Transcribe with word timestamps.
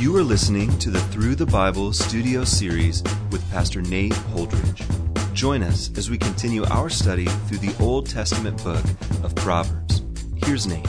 You 0.00 0.16
are 0.16 0.22
listening 0.22 0.78
to 0.78 0.90
the 0.90 1.00
Through 1.10 1.34
the 1.34 1.44
Bible 1.44 1.92
studio 1.92 2.44
series 2.44 3.02
with 3.30 3.46
Pastor 3.50 3.82
Nate 3.82 4.12
Holdridge. 4.12 5.34
Join 5.34 5.62
us 5.62 5.90
as 5.98 6.08
we 6.08 6.16
continue 6.16 6.64
our 6.64 6.88
study 6.88 7.26
through 7.26 7.58
the 7.58 7.76
Old 7.82 8.08
Testament 8.08 8.64
book 8.64 8.82
of 9.22 9.34
Proverbs. 9.34 10.02
Here's 10.46 10.66
Nate. 10.66 10.86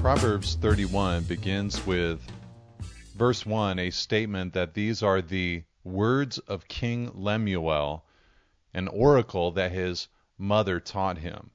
Proverbs 0.00 0.56
31 0.60 1.22
begins 1.24 1.86
with 1.86 2.20
verse 3.16 3.46
1, 3.46 3.78
a 3.78 3.90
statement 3.90 4.52
that 4.54 4.74
these 4.74 5.00
are 5.00 5.22
the 5.22 5.62
words 5.84 6.38
of 6.38 6.66
King 6.66 7.12
Lemuel, 7.14 8.04
an 8.74 8.88
oracle 8.88 9.52
that 9.52 9.70
his 9.70 10.08
mother 10.38 10.80
taught 10.80 11.18
him. 11.18 11.51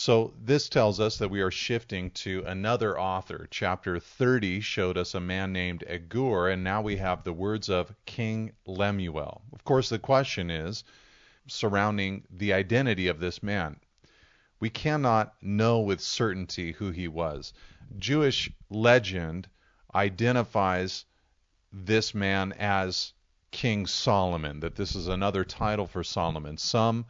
So 0.00 0.32
this 0.40 0.68
tells 0.68 1.00
us 1.00 1.18
that 1.18 1.28
we 1.28 1.40
are 1.40 1.50
shifting 1.50 2.12
to 2.12 2.44
another 2.46 2.96
author. 2.96 3.48
Chapter 3.50 3.98
30 3.98 4.60
showed 4.60 4.96
us 4.96 5.12
a 5.12 5.20
man 5.20 5.52
named 5.52 5.82
Agur, 5.88 6.50
and 6.50 6.62
now 6.62 6.80
we 6.80 6.98
have 6.98 7.24
the 7.24 7.32
words 7.32 7.68
of 7.68 7.92
King 8.06 8.52
Lemuel. 8.64 9.42
Of 9.52 9.64
course, 9.64 9.88
the 9.88 9.98
question 9.98 10.52
is 10.52 10.84
surrounding 11.48 12.22
the 12.30 12.52
identity 12.52 13.08
of 13.08 13.18
this 13.18 13.42
man. 13.42 13.80
We 14.60 14.70
cannot 14.70 15.34
know 15.42 15.80
with 15.80 16.00
certainty 16.00 16.70
who 16.70 16.92
he 16.92 17.08
was. 17.08 17.52
Jewish 17.98 18.52
legend 18.70 19.48
identifies 19.96 21.06
this 21.72 22.14
man 22.14 22.52
as 22.52 23.14
King 23.50 23.84
Solomon, 23.88 24.60
that 24.60 24.76
this 24.76 24.94
is 24.94 25.08
another 25.08 25.42
title 25.42 25.88
for 25.88 26.04
Solomon. 26.04 26.56
Some 26.56 27.04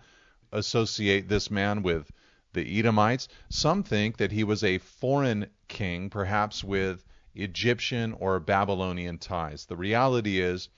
associate 0.52 1.28
this 1.28 1.50
man 1.50 1.82
with 1.82 2.10
the 2.52 2.78
Edomites. 2.78 3.28
Some 3.48 3.82
think 3.82 4.16
that 4.16 4.32
he 4.32 4.44
was 4.44 4.64
a 4.64 4.78
foreign 4.78 5.48
king, 5.68 6.10
perhaps 6.10 6.64
with 6.64 7.04
Egyptian 7.34 8.14
or 8.14 8.40
Babylonian 8.40 9.18
ties. 9.18 9.66
The 9.66 9.76
reality 9.76 10.40
is, 10.40 10.68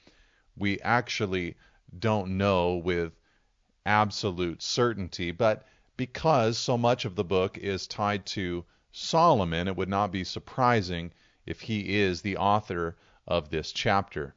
we 0.57 0.81
actually 0.81 1.57
don't 1.99 2.37
know 2.37 2.77
with 2.77 3.13
absolute 3.87 4.63
certainty, 4.63 5.31
but 5.31 5.67
because 5.97 6.59
so 6.59 6.77
much 6.77 7.05
of 7.05 7.15
the 7.15 7.25
book 7.25 7.59
is 7.59 7.87
tied 7.87 8.27
to 8.27 8.65
Solomon, 8.93 9.69
it 9.69 9.77
would 9.77 9.89
not 9.89 10.13
be 10.13 10.25
surprising 10.25 11.13
if 11.47 11.61
he 11.61 12.01
is 12.01 12.23
the 12.23 12.37
author 12.37 12.97
of 13.27 13.51
this 13.51 13.73
chapter. 13.73 14.35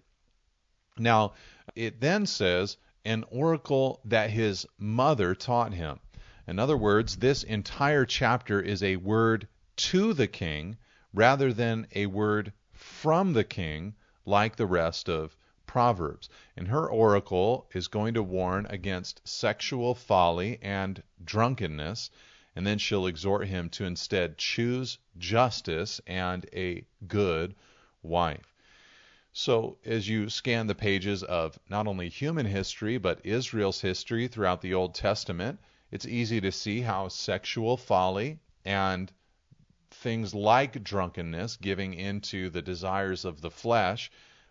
Now, 0.97 1.33
it 1.75 1.99
then 1.99 2.25
says, 2.25 2.77
an 3.05 3.25
oracle 3.29 3.99
that 4.05 4.29
his 4.29 4.65
mother 4.77 5.35
taught 5.35 5.73
him. 5.73 5.99
In 6.45 6.59
other 6.59 6.75
words, 6.75 7.15
this 7.15 7.43
entire 7.43 8.05
chapter 8.05 8.59
is 8.59 8.83
a 8.83 8.97
word 8.97 9.47
to 9.77 10.13
the 10.13 10.27
king 10.27 10.77
rather 11.13 11.53
than 11.53 11.87
a 11.95 12.05
word 12.07 12.51
from 12.73 13.31
the 13.31 13.45
king 13.45 13.95
like 14.25 14.57
the 14.57 14.65
rest 14.65 15.07
of 15.07 15.37
Proverbs. 15.65 16.27
And 16.57 16.67
her 16.67 16.89
oracle 16.89 17.69
is 17.73 17.87
going 17.87 18.13
to 18.15 18.23
warn 18.23 18.65
against 18.65 19.25
sexual 19.25 19.95
folly 19.95 20.59
and 20.61 21.01
drunkenness, 21.23 22.09
and 22.55 22.67
then 22.67 22.77
she'll 22.77 23.07
exhort 23.07 23.47
him 23.47 23.69
to 23.69 23.85
instead 23.85 24.37
choose 24.37 24.97
justice 25.17 26.01
and 26.05 26.45
a 26.53 26.85
good 27.07 27.55
wife. 28.01 28.53
So, 29.31 29.77
as 29.85 30.09
you 30.09 30.29
scan 30.29 30.67
the 30.67 30.75
pages 30.75 31.23
of 31.23 31.57
not 31.69 31.87
only 31.87 32.09
human 32.09 32.45
history, 32.45 32.97
but 32.97 33.25
Israel's 33.25 33.79
history 33.79 34.27
throughout 34.27 34.61
the 34.61 34.73
Old 34.73 34.93
Testament, 34.93 35.59
it's 35.93 36.07
easy 36.07 36.41
to 36.41 36.51
see 36.51 36.81
how 36.81 37.07
sexual 37.07 37.77
folly 37.77 38.39
and 38.65 39.11
things 39.91 40.33
like 40.33 40.83
drunkenness, 40.83 41.57
giving 41.57 41.93
into 41.93 42.49
the 42.49 42.63
desires 42.63 43.25
of 43.25 43.41
the 43.41 43.51
flesh, 43.51 44.09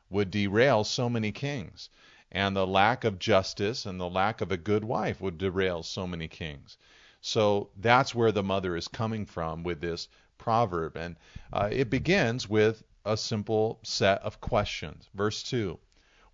would 0.09 0.31
derail 0.31 0.85
so 0.85 1.11
many 1.11 1.33
kings. 1.33 1.91
And 2.31 2.55
the 2.55 2.65
lack 2.65 3.03
of 3.03 3.19
justice 3.19 3.87
and 3.87 3.99
the 3.99 4.09
lack 4.09 4.41
of 4.41 4.53
a 4.53 4.57
good 4.57 4.85
wife 4.85 5.21
would 5.21 5.37
derail 5.37 5.83
so 5.83 6.07
many 6.07 6.29
kings. 6.29 6.79
So 7.21 7.71
that's 7.77 8.15
where 8.15 8.31
the 8.31 8.45
mother 8.45 8.77
is 8.77 8.87
coming 8.87 9.27
from 9.27 9.65
with 9.65 9.81
this 9.81 10.07
proverb. 10.39 10.97
And 10.97 11.17
uh, 11.53 11.71
it 11.73 11.91
begins 11.91 12.49
with 12.49 12.85
a 13.05 13.17
simple 13.17 13.81
set 13.83 14.23
of 14.23 14.41
questions. 14.41 15.09
Verse 15.13 15.43
2 15.43 15.77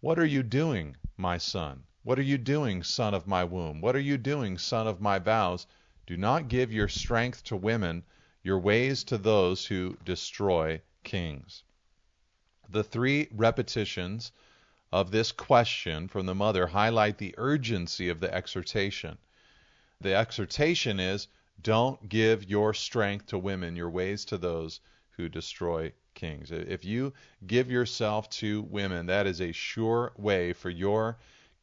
What 0.01 0.19
are 0.19 0.27
you 0.27 0.43
doing, 0.43 0.99
my 1.17 1.39
son? 1.39 1.85
What 2.09 2.19
are 2.19 2.23
you 2.23 2.39
doing, 2.39 2.85
son 2.85 3.13
of 3.13 3.27
my 3.27 3.45
womb? 3.45 3.83
What 3.83 3.95
are 3.95 4.01
you 4.01 4.17
doing, 4.17 4.57
son 4.57 4.87
of 4.87 4.99
my 4.99 5.19
vows? 5.19 5.67
Do 6.07 6.17
not 6.17 6.49
give 6.49 6.73
your 6.73 6.89
strength 6.89 7.45
to 7.45 7.55
women, 7.55 8.03
your 8.43 8.59
ways 8.59 9.05
to 9.05 9.19
those 9.19 9.67
who 9.67 9.99
destroy 10.07 10.81
kings. 11.05 11.65
The 12.71 12.83
three 12.83 13.29
repetitions 13.31 14.33
of 14.91 15.11
this 15.11 15.33
question 15.33 16.09
from 16.09 16.25
the 16.25 16.35
mother 16.35 16.69
highlight 16.69 17.19
the 17.19 17.35
urgency 17.37 18.09
of 18.09 18.21
the 18.21 18.35
exhortation. 18.35 19.19
The 20.01 20.15
exhortation 20.15 20.99
is 20.99 21.29
don't 21.61 22.09
give 22.09 22.43
your 22.49 22.73
strength 22.73 23.27
to 23.27 23.39
women, 23.39 23.77
your 23.77 23.91
ways 23.91 24.25
to 24.25 24.39
those 24.39 24.81
who 25.11 25.29
destroy 25.29 25.93
kings. 26.15 26.53
If 26.53 26.87
you 26.87 27.13
give 27.47 27.71
yourself 27.71 28.31
to 28.31 28.63
women, 28.63 29.05
that 29.05 29.27
is 29.27 29.43
a 29.43 29.53
sure 29.53 30.15
way 30.17 30.55
for 30.55 30.71
your 30.71 31.19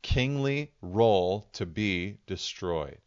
kingly 0.05 0.71
role 0.83 1.49
to 1.51 1.65
be 1.65 2.15
destroyed. 2.27 2.99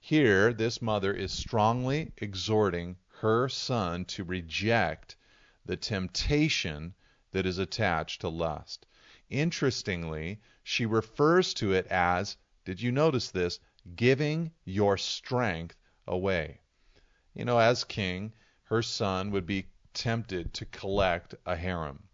Here, 0.00 0.52
this 0.52 0.82
mother 0.82 1.14
is 1.14 1.30
strongly 1.30 2.10
exhorting 2.16 2.96
her 3.20 3.48
son 3.48 4.04
to 4.06 4.24
reject 4.24 5.14
the 5.64 5.76
temptation 5.76 6.92
that 7.30 7.46
is 7.46 7.58
attached 7.58 8.22
to 8.22 8.28
lust. 8.28 8.84
Interestingly, 9.28 10.40
she 10.64 10.86
refers 10.86 11.54
to 11.54 11.72
it 11.72 11.86
as, 11.86 12.36
did 12.64 12.82
you 12.82 12.90
notice 12.90 13.30
this, 13.30 13.60
giving 13.94 14.50
your 14.64 14.98
strength 14.98 15.76
away. 16.08 16.58
You 17.32 17.44
know, 17.44 17.60
as 17.60 17.84
king, 17.84 18.32
her 18.64 18.82
son 18.82 19.30
would 19.30 19.46
be 19.46 19.68
tempted 19.94 20.52
to 20.54 20.64
collect 20.66 21.36
a 21.46 21.54
harem. 21.54 22.08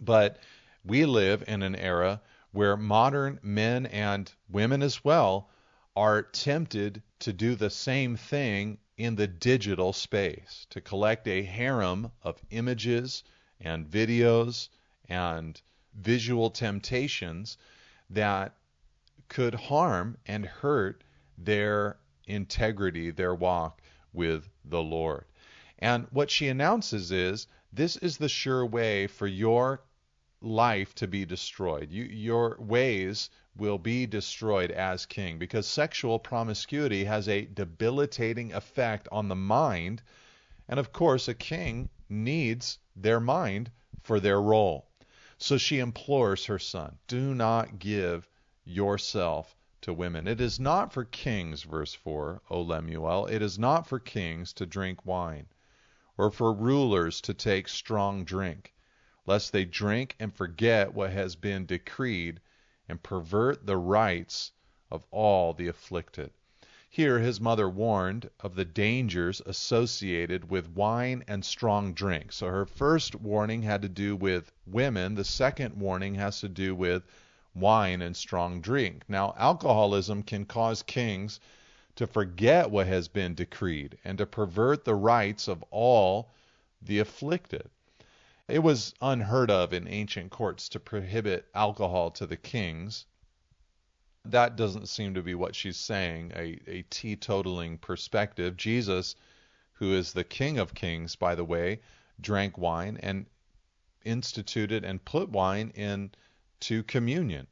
But 0.00 0.38
we 0.82 1.04
live 1.04 1.44
in 1.46 1.62
an 1.62 1.76
era 1.76 2.22
where 2.52 2.76
modern 2.76 3.38
men 3.42 3.86
and 3.86 4.32
women 4.48 4.82
as 4.82 5.04
well 5.04 5.50
are 5.94 6.22
tempted 6.22 7.02
to 7.18 7.32
do 7.32 7.54
the 7.54 7.70
same 7.70 8.16
thing 8.16 8.78
in 8.96 9.14
the 9.16 9.26
digital 9.26 9.92
space, 9.92 10.66
to 10.70 10.80
collect 10.80 11.26
a 11.28 11.42
harem 11.42 12.10
of 12.22 12.40
images 12.50 13.22
and 13.60 13.88
videos 13.88 14.68
and 15.08 15.60
visual 15.94 16.50
temptations 16.50 17.58
that 18.10 18.54
could 19.28 19.54
harm 19.54 20.16
and 20.26 20.44
hurt 20.44 21.04
their 21.36 21.98
integrity, 22.26 23.10
their 23.10 23.34
walk 23.34 23.82
with 24.12 24.48
the 24.64 24.82
Lord. 24.82 25.24
And 25.78 26.06
what 26.10 26.30
she 26.30 26.48
announces 26.48 27.12
is 27.12 27.46
this 27.72 27.96
is 27.96 28.16
the 28.16 28.28
sure 28.28 28.64
way 28.64 29.06
for 29.06 29.26
your 29.26 29.82
life 30.40 30.94
to 30.94 31.08
be 31.08 31.24
destroyed. 31.24 31.90
You, 31.90 32.04
your 32.04 32.56
ways 32.60 33.30
will 33.56 33.78
be 33.78 34.06
destroyed 34.06 34.70
as 34.70 35.04
king 35.04 35.38
because 35.38 35.66
sexual 35.66 36.18
promiscuity 36.20 37.04
has 37.04 37.28
a 37.28 37.46
debilitating 37.46 38.52
effect 38.52 39.08
on 39.10 39.28
the 39.28 39.34
mind. 39.34 40.00
And 40.68 40.78
of 40.78 40.92
course, 40.92 41.26
a 41.26 41.34
king 41.34 41.88
needs 42.08 42.78
their 42.94 43.18
mind 43.18 43.72
for 44.02 44.20
their 44.20 44.40
role. 44.40 44.88
So 45.38 45.58
she 45.58 45.80
implores 45.80 46.46
her 46.46 46.58
son, 46.58 46.98
do 47.08 47.34
not 47.34 47.78
give 47.78 48.28
yourself 48.64 49.56
to 49.80 49.92
women. 49.92 50.28
It 50.28 50.40
is 50.40 50.60
not 50.60 50.92
for 50.92 51.04
kings, 51.04 51.62
verse 51.62 51.94
4, 51.94 52.42
O 52.50 52.60
Lemuel, 52.60 53.26
it 53.26 53.42
is 53.42 53.58
not 53.58 53.86
for 53.86 53.98
kings 53.98 54.52
to 54.54 54.66
drink 54.66 55.04
wine, 55.04 55.46
or 56.16 56.30
for 56.30 56.52
rulers 56.52 57.20
to 57.22 57.34
take 57.34 57.68
strong 57.68 58.24
drink 58.24 58.72
lest 59.28 59.52
they 59.52 59.66
drink 59.66 60.16
and 60.18 60.32
forget 60.34 60.94
what 60.94 61.10
has 61.10 61.36
been 61.36 61.66
decreed 61.66 62.40
and 62.88 63.02
pervert 63.02 63.66
the 63.66 63.76
rights 63.76 64.52
of 64.90 65.04
all 65.10 65.52
the 65.52 65.68
afflicted. 65.68 66.30
Here 66.88 67.18
his 67.18 67.38
mother 67.38 67.68
warned 67.68 68.30
of 68.40 68.54
the 68.54 68.64
dangers 68.64 69.42
associated 69.44 70.48
with 70.50 70.70
wine 70.70 71.22
and 71.28 71.44
strong 71.44 71.92
drink. 71.92 72.32
So 72.32 72.46
her 72.46 72.64
first 72.64 73.14
warning 73.14 73.60
had 73.60 73.82
to 73.82 73.88
do 73.90 74.16
with 74.16 74.50
women, 74.66 75.14
the 75.14 75.24
second 75.24 75.76
warning 75.76 76.14
has 76.14 76.40
to 76.40 76.48
do 76.48 76.74
with 76.74 77.02
wine 77.54 78.00
and 78.00 78.16
strong 78.16 78.62
drink. 78.62 79.04
Now, 79.08 79.34
alcoholism 79.36 80.22
can 80.22 80.46
cause 80.46 80.82
kings 80.82 81.38
to 81.96 82.06
forget 82.06 82.70
what 82.70 82.86
has 82.86 83.08
been 83.08 83.34
decreed 83.34 83.98
and 84.04 84.16
to 84.16 84.24
pervert 84.24 84.86
the 84.86 84.94
rights 84.94 85.48
of 85.48 85.62
all 85.70 86.30
the 86.80 87.00
afflicted. 87.00 87.68
It 88.48 88.60
was 88.60 88.94
unheard 89.02 89.50
of 89.50 89.74
in 89.74 89.86
ancient 89.86 90.30
courts 90.30 90.70
to 90.70 90.80
prohibit 90.80 91.46
alcohol 91.54 92.10
to 92.12 92.26
the 92.26 92.38
kings. 92.38 93.04
that 94.24 94.56
doesn't 94.56 94.88
seem 94.88 95.12
to 95.14 95.22
be 95.22 95.34
what 95.34 95.54
she's 95.54 95.76
saying, 95.76 96.32
a, 96.34 96.58
a 96.66 96.82
teetotaling 96.84 97.78
perspective. 97.78 98.56
Jesus, 98.56 99.14
who 99.74 99.92
is 99.92 100.12
the 100.14 100.24
King 100.24 100.58
of 100.58 100.74
Kings, 100.74 101.14
by 101.14 101.34
the 101.34 101.44
way, 101.44 101.80
drank 102.20 102.56
wine 102.56 102.98
and 103.02 103.26
instituted 104.04 104.84
and 104.84 105.04
put 105.04 105.28
wine 105.28 105.70
into 105.70 106.82
communion. 106.84 107.46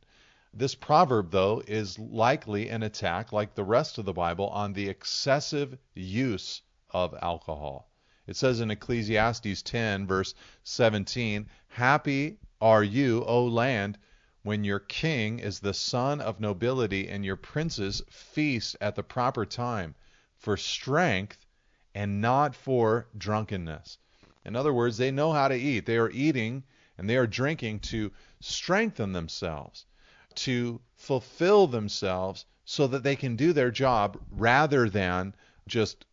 This 0.54 0.75
proverb, 0.75 1.31
though, 1.31 1.62
is 1.66 1.98
likely 1.98 2.70
an 2.70 2.82
attack, 2.82 3.32
like 3.32 3.54
the 3.54 3.64
rest 3.64 3.98
of 3.98 4.06
the 4.06 4.14
Bible, 4.14 4.48
on 4.48 4.72
the 4.72 4.88
excessive 4.88 5.78
use 5.94 6.62
of 6.90 7.14
alcohol. 7.20 7.90
It 8.26 8.34
says 8.37 8.61
in 8.61 8.73
Ecclesiastes 8.73 9.62
10, 9.62 10.06
verse 10.06 10.34
17, 10.64 11.49
Happy 11.69 12.38
are 12.61 12.82
you, 12.82 13.23
O 13.25 13.44
land, 13.44 13.99
when 14.43 14.64
your 14.64 14.81
king 14.81 15.38
is 15.38 15.61
the 15.61 15.75
son 15.75 16.20
of 16.20 16.40
nobility 16.40 17.08
and 17.08 17.25
your 17.25 17.37
princes 17.37 18.02
feast 18.11 18.76
at 18.81 18.96
the 18.96 19.02
proper 19.02 19.46
time 19.46 19.94
for 20.37 20.56
strength 20.56 21.46
and 21.94 22.20
not 22.20 22.55
for 22.55 23.08
drunkenness. 23.17 23.99
In 24.44 24.56
other 24.56 24.72
words, 24.72 24.96
they 24.96 25.11
know 25.11 25.32
how 25.32 25.49
to 25.49 25.56
eat. 25.56 25.87
They 25.87 25.96
are 25.96 26.11
eating 26.11 26.64
and 26.99 27.08
they 27.08 27.17
are 27.17 27.26
drinking 27.26 27.81
to 27.81 28.11
strengthen 28.40 29.12
themselves, 29.12 29.87
to 30.34 30.81
fulfill 30.94 31.67
themselves 31.67 32.44
so 32.64 32.87
that 32.88 33.02
they 33.02 33.17
can 33.17 33.37
do 33.37 33.52
their 33.52 33.70
job 33.70 34.19
rather 34.31 34.88
than 34.88 35.34
just 35.69 36.06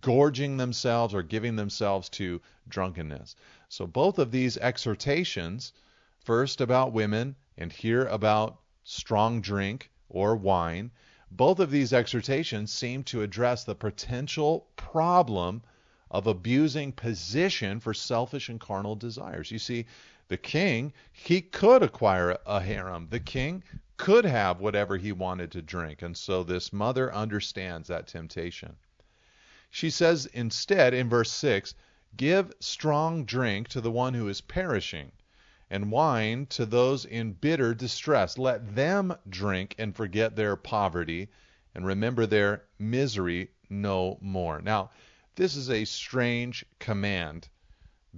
gorging 0.00 0.56
themselves 0.56 1.14
or 1.14 1.22
giving 1.22 1.56
themselves 1.56 2.08
to 2.10 2.40
drunkenness. 2.68 3.36
So 3.68 3.86
both 3.86 4.18
of 4.18 4.30
these 4.30 4.56
exhortations, 4.58 5.72
first 6.18 6.60
about 6.60 6.92
women 6.92 7.36
and 7.56 7.72
here 7.72 8.06
about 8.06 8.60
strong 8.84 9.40
drink 9.40 9.90
or 10.08 10.36
wine, 10.36 10.90
both 11.30 11.60
of 11.60 11.70
these 11.70 11.92
exhortations 11.92 12.72
seem 12.72 13.04
to 13.04 13.22
address 13.22 13.64
the 13.64 13.74
potential 13.74 14.66
problem 14.76 15.62
of 16.10 16.26
abusing 16.26 16.90
position 16.92 17.78
for 17.78 17.94
selfish 17.94 18.48
and 18.48 18.60
carnal 18.60 18.96
desires. 18.96 19.50
You 19.50 19.60
see, 19.60 19.86
the 20.28 20.36
king, 20.36 20.92
he 21.12 21.40
could 21.40 21.82
acquire 21.82 22.36
a 22.46 22.60
harem. 22.60 23.06
The 23.10 23.20
king 23.20 23.62
could 23.96 24.24
have 24.24 24.60
whatever 24.60 24.96
he 24.96 25.12
wanted 25.12 25.52
to 25.52 25.62
drink. 25.62 26.02
And 26.02 26.16
so 26.16 26.42
this 26.42 26.72
mother 26.72 27.14
understands 27.14 27.88
that 27.88 28.06
temptation. 28.06 28.76
She 29.72 29.88
says 29.88 30.26
instead 30.26 30.92
in 30.94 31.08
verse 31.08 31.30
6 31.30 31.76
Give 32.16 32.52
strong 32.58 33.24
drink 33.24 33.68
to 33.68 33.80
the 33.80 33.92
one 33.92 34.14
who 34.14 34.26
is 34.26 34.40
perishing, 34.40 35.12
and 35.70 35.92
wine 35.92 36.46
to 36.46 36.66
those 36.66 37.04
in 37.04 37.34
bitter 37.34 37.72
distress. 37.72 38.36
Let 38.36 38.74
them 38.74 39.14
drink 39.28 39.76
and 39.78 39.94
forget 39.94 40.34
their 40.34 40.56
poverty 40.56 41.28
and 41.72 41.86
remember 41.86 42.26
their 42.26 42.64
misery 42.80 43.52
no 43.68 44.18
more. 44.20 44.60
Now, 44.60 44.90
this 45.36 45.54
is 45.54 45.70
a 45.70 45.84
strange 45.84 46.64
command, 46.80 47.48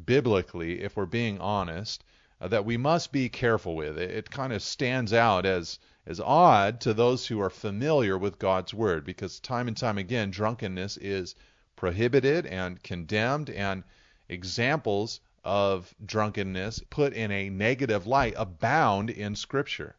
biblically, 0.06 0.80
if 0.80 0.96
we're 0.96 1.04
being 1.04 1.38
honest, 1.38 2.02
uh, 2.42 2.48
that 2.48 2.64
we 2.64 2.76
must 2.76 3.12
be 3.12 3.28
careful 3.28 3.76
with. 3.76 3.96
It, 3.96 4.10
it 4.10 4.30
kind 4.30 4.52
of 4.52 4.62
stands 4.62 5.12
out 5.12 5.46
as 5.46 5.78
as 6.04 6.18
odd 6.18 6.80
to 6.80 6.92
those 6.92 7.28
who 7.28 7.40
are 7.40 7.48
familiar 7.48 8.18
with 8.18 8.40
God's 8.40 8.74
word 8.74 9.04
because 9.04 9.38
time 9.38 9.68
and 9.68 9.76
time 9.76 9.98
again 9.98 10.32
drunkenness 10.32 10.96
is 10.96 11.36
prohibited 11.76 12.44
and 12.44 12.82
condemned 12.82 13.48
and 13.48 13.84
examples 14.28 15.20
of 15.44 15.94
drunkenness 16.04 16.80
put 16.90 17.12
in 17.12 17.30
a 17.30 17.48
negative 17.48 18.08
light 18.08 18.34
abound 18.36 19.10
in 19.10 19.36
scripture. 19.36 19.94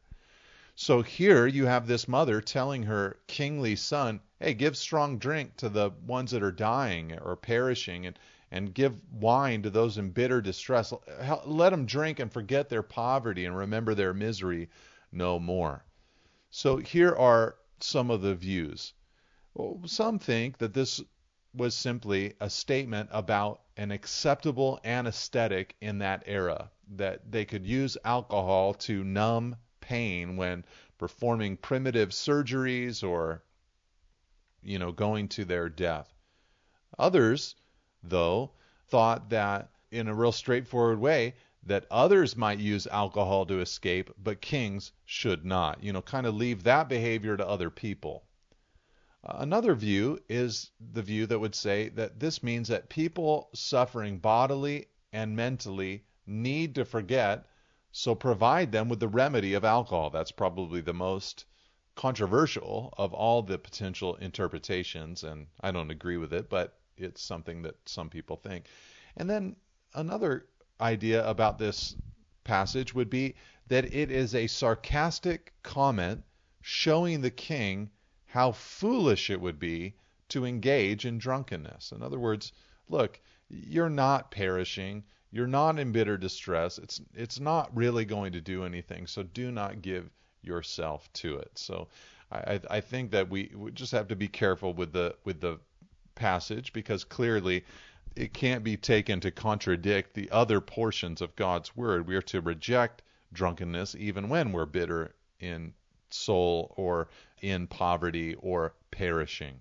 So 0.76 1.02
here 1.02 1.48
you 1.48 1.66
have 1.68 1.88
this 1.88 2.10
mother 2.10 2.42
telling 2.42 2.84
her 2.84 3.18
kingly 3.28 3.78
son, 3.78 4.20
"Hey, 4.40 4.54
give 4.54 4.76
strong 4.76 5.18
drink 5.18 5.56
to 5.58 5.70
the 5.70 5.92
ones 6.06 6.32
that 6.32 6.44
are 6.44 6.52
dying 6.52 7.18
or 7.20 7.38
perishing 7.38 8.06
and 8.06 8.20
and 8.54 8.74
give 8.74 9.02
wine 9.12 9.64
to 9.64 9.70
those 9.72 9.98
in 9.98 10.12
bitter 10.12 10.40
distress. 10.40 10.94
Let 11.46 11.72
them 11.72 11.88
drink 11.88 12.20
and 12.20 12.32
forget 12.32 12.70
their 12.70 12.84
poverty 12.84 13.46
and 13.46 13.58
remember 13.58 13.96
their 13.96 14.14
misery 14.14 14.70
no 15.12 15.40
more." 15.40 15.84
So 16.52 16.78
here 16.78 17.16
are 17.16 17.56
some 17.80 18.12
of 18.12 18.22
the 18.22 18.36
views. 18.36 18.94
Some 19.86 20.20
think 20.20 20.60
that 20.60 20.74
this 20.74 21.02
was 21.56 21.76
simply 21.76 22.36
a 22.40 22.50
statement 22.50 23.10
about 23.12 23.62
an 23.76 23.92
acceptable 23.92 24.80
anesthetic 24.84 25.76
in 25.82 25.98
that 26.00 26.24
era, 26.26 26.72
that 26.96 27.32
they 27.32 27.46
could 27.46 27.66
use 27.66 27.98
alcohol 28.06 28.74
to 28.74 29.04
numb 29.04 29.56
pain 29.80 30.38
when 30.38 30.64
performing 30.98 31.58
primitive 31.58 32.10
surgeries 32.10 33.04
or 33.04 33.44
you 34.62 34.78
know 34.80 34.92
going 34.92 35.28
to 35.28 35.44
their 35.44 35.70
death. 35.70 36.14
Others, 37.00 37.56
though, 38.04 38.52
thought 38.88 39.30
that 39.30 39.70
in 39.92 40.08
a 40.08 40.14
real 40.14 40.32
straightforward 40.32 41.00
way 41.00 41.36
that 41.66 41.86
others 41.90 42.36
might 42.36 42.60
use 42.60 42.86
alcohol 42.88 43.46
to 43.46 43.62
escape, 43.62 44.12
but 44.22 44.42
kings 44.42 44.92
should 45.06 45.46
not. 45.46 45.82
You 45.82 45.94
know, 45.94 46.02
kind 46.02 46.28
of 46.28 46.36
leave 46.36 46.64
that 46.64 46.90
behavior 46.90 47.38
to 47.38 47.48
other 47.48 47.70
people. 47.70 48.26
Uh, 49.24 49.38
another 49.40 49.74
view 49.74 50.20
is 50.28 50.72
the 50.92 51.02
view 51.02 51.26
that 51.26 51.40
would 51.40 51.56
say 51.56 51.88
that 51.90 52.20
this 52.20 52.44
means 52.44 52.68
that 52.68 52.90
people 52.90 53.50
suffering 53.54 54.18
bodily 54.18 54.88
and 55.14 55.36
mentally 55.36 56.04
need 56.28 56.76
to 56.76 56.84
forget, 56.84 57.46
so 57.92 58.14
provide 58.16 58.72
them 58.72 58.90
with 58.90 59.00
the 59.00 59.08
remedy 59.08 59.54
of 59.54 59.64
alcohol. 59.64 60.10
That's 60.10 60.32
probably 60.32 60.82
the 60.82 60.94
most 60.94 61.46
controversial 61.96 62.94
of 62.98 63.14
all 63.14 63.42
the 63.42 63.58
potential 63.58 64.16
interpretations, 64.16 65.24
and 65.24 65.48
I 65.62 65.72
don't 65.72 65.92
agree 65.92 66.18
with 66.18 66.34
it, 66.34 66.50
but 66.50 66.78
it's 66.98 67.22
something 67.22 67.62
that 67.64 67.76
some 67.86 68.10
people 68.10 68.36
think. 68.36 68.66
And 69.18 69.30
then 69.30 69.56
another 69.94 70.48
idea 70.82 71.28
about 71.28 71.58
this 71.58 71.96
passage 72.44 72.94
would 72.94 73.10
be 73.10 73.36
that 73.68 73.94
it 73.94 74.12
is 74.12 74.36
a 74.36 74.48
sarcastic 74.48 75.54
comment 75.64 76.24
showing 76.62 77.22
the 77.22 77.32
king 77.32 77.90
how 78.26 78.52
foolish 78.52 79.30
it 79.30 79.40
would 79.40 79.60
be 79.60 79.96
to 80.30 80.46
engage 80.46 81.06
in 81.06 81.18
drunkenness. 81.18 81.92
In 81.92 82.02
other 82.02 82.20
words, 82.20 82.52
look, 82.90 83.20
you're 83.50 83.90
not 83.90 84.32
perishing. 84.32 85.04
You're 85.32 85.48
not 85.48 85.80
in 85.80 85.92
bitter 85.92 86.18
distress. 86.18 86.78
It's 86.78 87.02
it's 87.14 87.40
not 87.40 87.76
really 87.76 88.06
going 88.06 88.34
to 88.34 88.42
do 88.42 88.64
anything. 88.64 89.08
So 89.08 89.24
do 89.24 89.52
not 89.52 89.82
give 89.82 90.10
yourself 90.42 91.12
to 91.14 91.38
it. 91.38 91.52
So 91.56 91.88
I, 92.32 92.60
I 92.70 92.82
think 92.82 93.12
that 93.12 93.30
we, 93.30 93.52
we 93.56 93.72
just 93.72 93.92
have 93.92 94.08
to 94.08 94.16
be 94.16 94.28
careful 94.28 94.74
with 94.74 94.92
the 94.94 95.16
with 95.24 95.40
the 95.40 95.60
passage 96.16 96.74
because 96.74 97.04
clearly 97.04 97.66
it 98.16 98.34
can't 98.34 98.64
be 98.64 98.78
taken 98.78 99.20
to 99.20 99.32
contradict 99.32 100.14
the 100.14 100.30
other 100.30 100.62
portions 100.62 101.22
of 101.22 101.36
God's 101.36 101.76
word. 101.76 102.08
We 102.08 102.16
are 102.16 102.22
to 102.24 102.42
reject 102.42 103.02
drunkenness 103.32 103.96
even 103.96 104.30
when 104.30 104.52
we're 104.52 104.66
bitter 104.66 105.16
in 105.40 105.74
soul 106.12 106.74
or 106.78 107.10
in 107.42 107.68
poverty 107.68 108.36
or 108.36 108.76
perishing. 108.92 109.60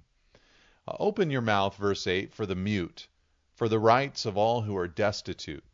Uh, 0.86 0.96
open 0.98 1.30
your 1.30 1.40
mouth, 1.40 1.76
verse 1.76 2.06
8, 2.06 2.34
for 2.34 2.44
the 2.44 2.54
mute, 2.54 3.08
for 3.54 3.68
the 3.68 3.78
rights 3.78 4.26
of 4.26 4.36
all 4.36 4.62
who 4.62 4.76
are 4.76 4.88
destitute. 4.88 5.64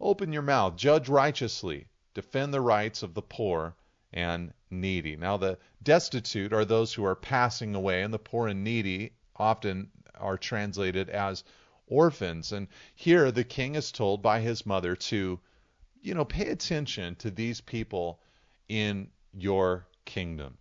Open 0.00 0.32
your 0.32 0.42
mouth, 0.42 0.76
judge 0.76 1.08
righteously, 1.08 1.86
defend 2.14 2.52
the 2.52 2.60
rights 2.60 3.02
of 3.02 3.14
the 3.14 3.22
poor 3.22 3.76
and 4.12 4.52
needy. 4.70 5.16
Now, 5.16 5.36
the 5.36 5.58
destitute 5.82 6.52
are 6.52 6.64
those 6.64 6.94
who 6.94 7.04
are 7.04 7.14
passing 7.14 7.74
away, 7.74 8.02
and 8.02 8.12
the 8.12 8.18
poor 8.18 8.48
and 8.48 8.64
needy 8.64 9.12
often 9.36 9.90
are 10.22 10.38
translated 10.38 11.10
as 11.10 11.44
orphans. 11.86 12.52
And 12.52 12.68
here 12.94 13.30
the 13.30 13.44
king 13.44 13.74
is 13.74 13.92
told 13.92 14.22
by 14.22 14.40
his 14.40 14.64
mother 14.64 14.96
to, 14.96 15.40
you 16.00 16.14
know, 16.14 16.24
pay 16.24 16.48
attention 16.48 17.16
to 17.16 17.30
these 17.30 17.60
people 17.60 18.20
in 18.68 19.10
your 19.32 19.86
kingdom. 20.04 20.56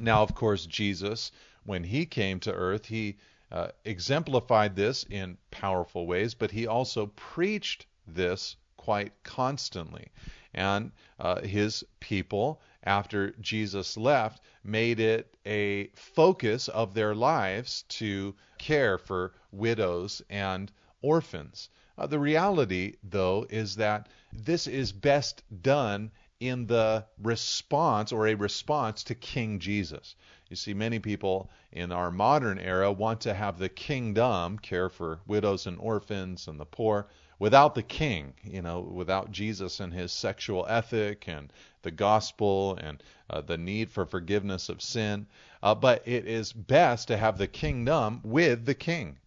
Now, 0.00 0.22
of 0.22 0.34
course, 0.34 0.66
Jesus, 0.66 1.32
when 1.64 1.84
he 1.84 2.04
came 2.06 2.40
to 2.40 2.52
earth, 2.52 2.86
he 2.86 3.16
uh, 3.50 3.68
exemplified 3.84 4.74
this 4.74 5.04
in 5.04 5.38
powerful 5.50 6.06
ways, 6.06 6.34
but 6.34 6.50
he 6.50 6.66
also 6.66 7.06
preached 7.06 7.86
this 8.06 8.56
quite 8.76 9.12
constantly. 9.22 10.08
And 10.52 10.92
uh, 11.18 11.40
his 11.40 11.84
people, 12.00 12.60
after 12.84 13.32
Jesus 13.40 13.96
left, 13.96 14.40
made 14.62 15.00
it 15.00 15.36
a 15.46 15.88
focus 15.94 16.68
of 16.68 16.94
their 16.94 17.14
lives 17.14 17.82
to 17.88 18.34
care 18.58 18.98
for 18.98 19.34
widows 19.50 20.22
and 20.30 20.70
orphans. 21.02 21.68
Uh, 21.96 22.06
the 22.06 22.18
reality, 22.18 22.94
though, 23.02 23.46
is 23.48 23.76
that 23.76 24.08
this 24.32 24.66
is 24.66 24.92
best 24.92 25.42
done 25.62 26.10
in 26.40 26.66
the 26.66 27.06
response 27.22 28.12
or 28.12 28.26
a 28.26 28.34
response 28.34 29.04
to 29.04 29.14
King 29.14 29.58
Jesus. 29.60 30.14
You 30.50 30.56
see, 30.56 30.74
many 30.74 30.98
people 30.98 31.50
in 31.72 31.92
our 31.92 32.10
modern 32.10 32.58
era 32.58 32.92
want 32.92 33.22
to 33.22 33.34
have 33.34 33.58
the 33.58 33.68
kingdom 33.68 34.58
care 34.58 34.88
for 34.88 35.20
widows 35.26 35.66
and 35.66 35.78
orphans 35.78 36.48
and 36.48 36.60
the 36.60 36.66
poor 36.66 37.08
without 37.38 37.74
the 37.74 37.82
king, 37.82 38.34
you 38.42 38.62
know, 38.62 38.80
without 38.80 39.30
Jesus 39.30 39.80
and 39.80 39.92
his 39.92 40.12
sexual 40.12 40.66
ethic 40.68 41.28
and 41.28 41.52
the 41.82 41.90
gospel 41.90 42.76
and 42.80 43.02
uh, 43.30 43.40
the 43.40 43.58
need 43.58 43.90
for 43.90 44.06
forgiveness 44.06 44.68
of 44.68 44.82
sin. 44.82 45.26
Uh, 45.62 45.74
but 45.74 46.06
it 46.06 46.26
is 46.26 46.52
best 46.52 47.08
to 47.08 47.16
have 47.16 47.38
the 47.38 47.46
kingdom 47.46 48.20
with 48.24 48.64
the 48.64 48.74
king. 48.74 49.18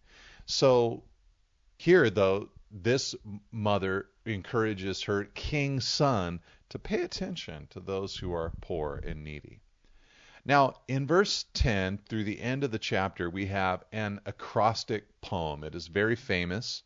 So 0.46 1.02
here, 1.76 2.10
though, 2.10 2.48
this 2.70 3.14
mother 3.50 4.06
encourages 4.24 5.02
her 5.02 5.24
king 5.24 5.80
son 5.80 6.40
to 6.68 6.78
pay 6.78 7.02
attention 7.02 7.66
to 7.70 7.80
those 7.80 8.16
who 8.16 8.32
are 8.32 8.52
poor 8.60 9.00
and 9.04 9.24
needy. 9.24 9.60
Now, 10.44 10.74
in 10.86 11.06
verse 11.06 11.44
10 11.54 11.98
through 12.08 12.24
the 12.24 12.40
end 12.40 12.64
of 12.64 12.70
the 12.70 12.78
chapter, 12.78 13.28
we 13.28 13.46
have 13.46 13.84
an 13.92 14.20
acrostic 14.24 15.20
poem. 15.20 15.64
It 15.64 15.74
is 15.74 15.88
very 15.88 16.16
famous. 16.16 16.82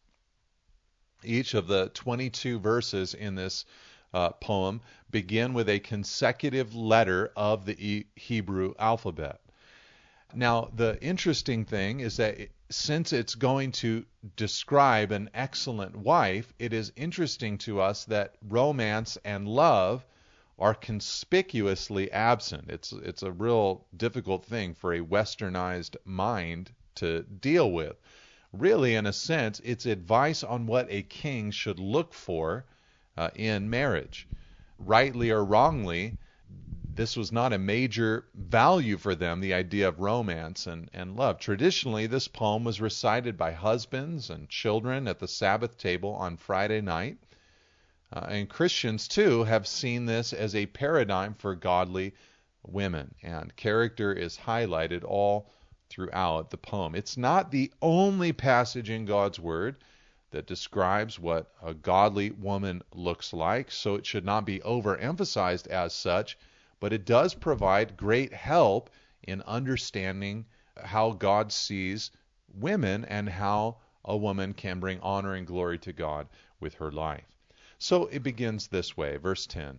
Each 1.24 1.54
of 1.54 1.66
the 1.66 1.88
22 1.90 2.58
verses 2.58 3.14
in 3.14 3.34
this 3.34 3.64
uh, 4.14 4.30
poem 4.30 4.80
begin 5.10 5.54
with 5.54 5.68
a 5.68 5.78
consecutive 5.78 6.74
letter 6.74 7.32
of 7.36 7.64
the 7.64 8.06
Hebrew 8.16 8.74
alphabet. 8.78 9.40
Now, 10.34 10.70
the 10.74 10.98
interesting 11.02 11.64
thing 11.64 12.00
is 12.00 12.16
that 12.16 12.38
since 12.70 13.12
it's 13.12 13.34
going 13.34 13.72
to 13.72 14.04
describe 14.36 15.12
an 15.12 15.28
excellent 15.34 15.94
wife, 15.96 16.54
it 16.58 16.72
is 16.72 16.92
interesting 16.96 17.58
to 17.58 17.80
us 17.80 18.06
that 18.06 18.36
romance 18.48 19.18
and 19.24 19.46
love 19.46 20.06
are 20.58 20.74
conspicuously 20.74 22.10
absent. 22.12 22.70
It's 22.70 22.92
it's 22.92 23.22
a 23.22 23.32
real 23.32 23.84
difficult 23.96 24.44
thing 24.44 24.74
for 24.74 24.94
a 24.94 25.00
westernized 25.00 25.96
mind 26.04 26.70
to 26.96 27.22
deal 27.22 27.70
with. 27.70 27.96
Really, 28.52 28.94
in 28.94 29.06
a 29.06 29.12
sense, 29.12 29.60
it's 29.64 29.86
advice 29.86 30.44
on 30.44 30.66
what 30.66 30.86
a 30.90 31.02
king 31.02 31.50
should 31.50 31.78
look 31.78 32.12
for 32.12 32.66
uh, 33.16 33.30
in 33.34 33.70
marriage. 33.70 34.28
Rightly 34.78 35.30
or 35.30 35.44
wrongly, 35.44 36.18
this 36.94 37.16
was 37.16 37.32
not 37.32 37.54
a 37.54 37.58
major 37.58 38.26
value 38.34 38.98
for 38.98 39.14
them, 39.14 39.40
the 39.40 39.54
idea 39.54 39.88
of 39.88 40.00
romance 40.00 40.66
and, 40.66 40.90
and 40.92 41.16
love. 41.16 41.38
Traditionally, 41.38 42.06
this 42.06 42.28
poem 42.28 42.64
was 42.64 42.80
recited 42.80 43.38
by 43.38 43.52
husbands 43.52 44.28
and 44.28 44.50
children 44.50 45.08
at 45.08 45.18
the 45.18 45.28
Sabbath 45.28 45.78
table 45.78 46.10
on 46.10 46.36
Friday 46.36 46.82
night. 46.82 47.16
Uh, 48.12 48.26
and 48.28 48.50
Christians, 48.50 49.08
too, 49.08 49.44
have 49.44 49.66
seen 49.66 50.04
this 50.04 50.34
as 50.34 50.54
a 50.54 50.66
paradigm 50.66 51.32
for 51.34 51.54
godly 51.54 52.12
women, 52.66 53.14
and 53.22 53.56
character 53.56 54.12
is 54.12 54.36
highlighted 54.36 55.02
all 55.04 55.50
throughout 55.92 56.50
the 56.50 56.56
poem. 56.56 56.94
It's 56.94 57.18
not 57.18 57.50
the 57.50 57.70
only 57.82 58.32
passage 58.32 58.88
in 58.88 59.04
God's 59.04 59.38
Word 59.38 59.76
that 60.30 60.46
describes 60.46 61.18
what 61.18 61.52
a 61.62 61.74
godly 61.74 62.30
woman 62.30 62.82
looks 62.94 63.34
like, 63.34 63.70
so 63.70 63.96
it 63.96 64.06
should 64.06 64.24
not 64.24 64.46
be 64.46 64.60
overemphasized 64.60 65.66
as 65.66 65.92
such, 65.92 66.38
but 66.80 66.94
it 66.94 67.04
does 67.04 67.34
provide 67.34 67.98
great 67.98 68.32
help 68.32 68.88
in 69.24 69.42
understanding 69.42 70.46
how 70.82 71.10
God 71.10 71.52
sees 71.52 72.10
women 72.54 73.04
and 73.04 73.28
how 73.28 73.76
a 74.02 74.16
woman 74.16 74.54
can 74.54 74.80
bring 74.80 74.98
honor 75.00 75.34
and 75.34 75.46
glory 75.46 75.78
to 75.80 75.92
God 75.92 76.26
with 76.58 76.74
her 76.74 76.90
life. 76.90 77.36
So 77.78 78.06
it 78.06 78.22
begins 78.22 78.68
this 78.68 78.96
way, 78.96 79.18
verse 79.18 79.46
10 79.46 79.78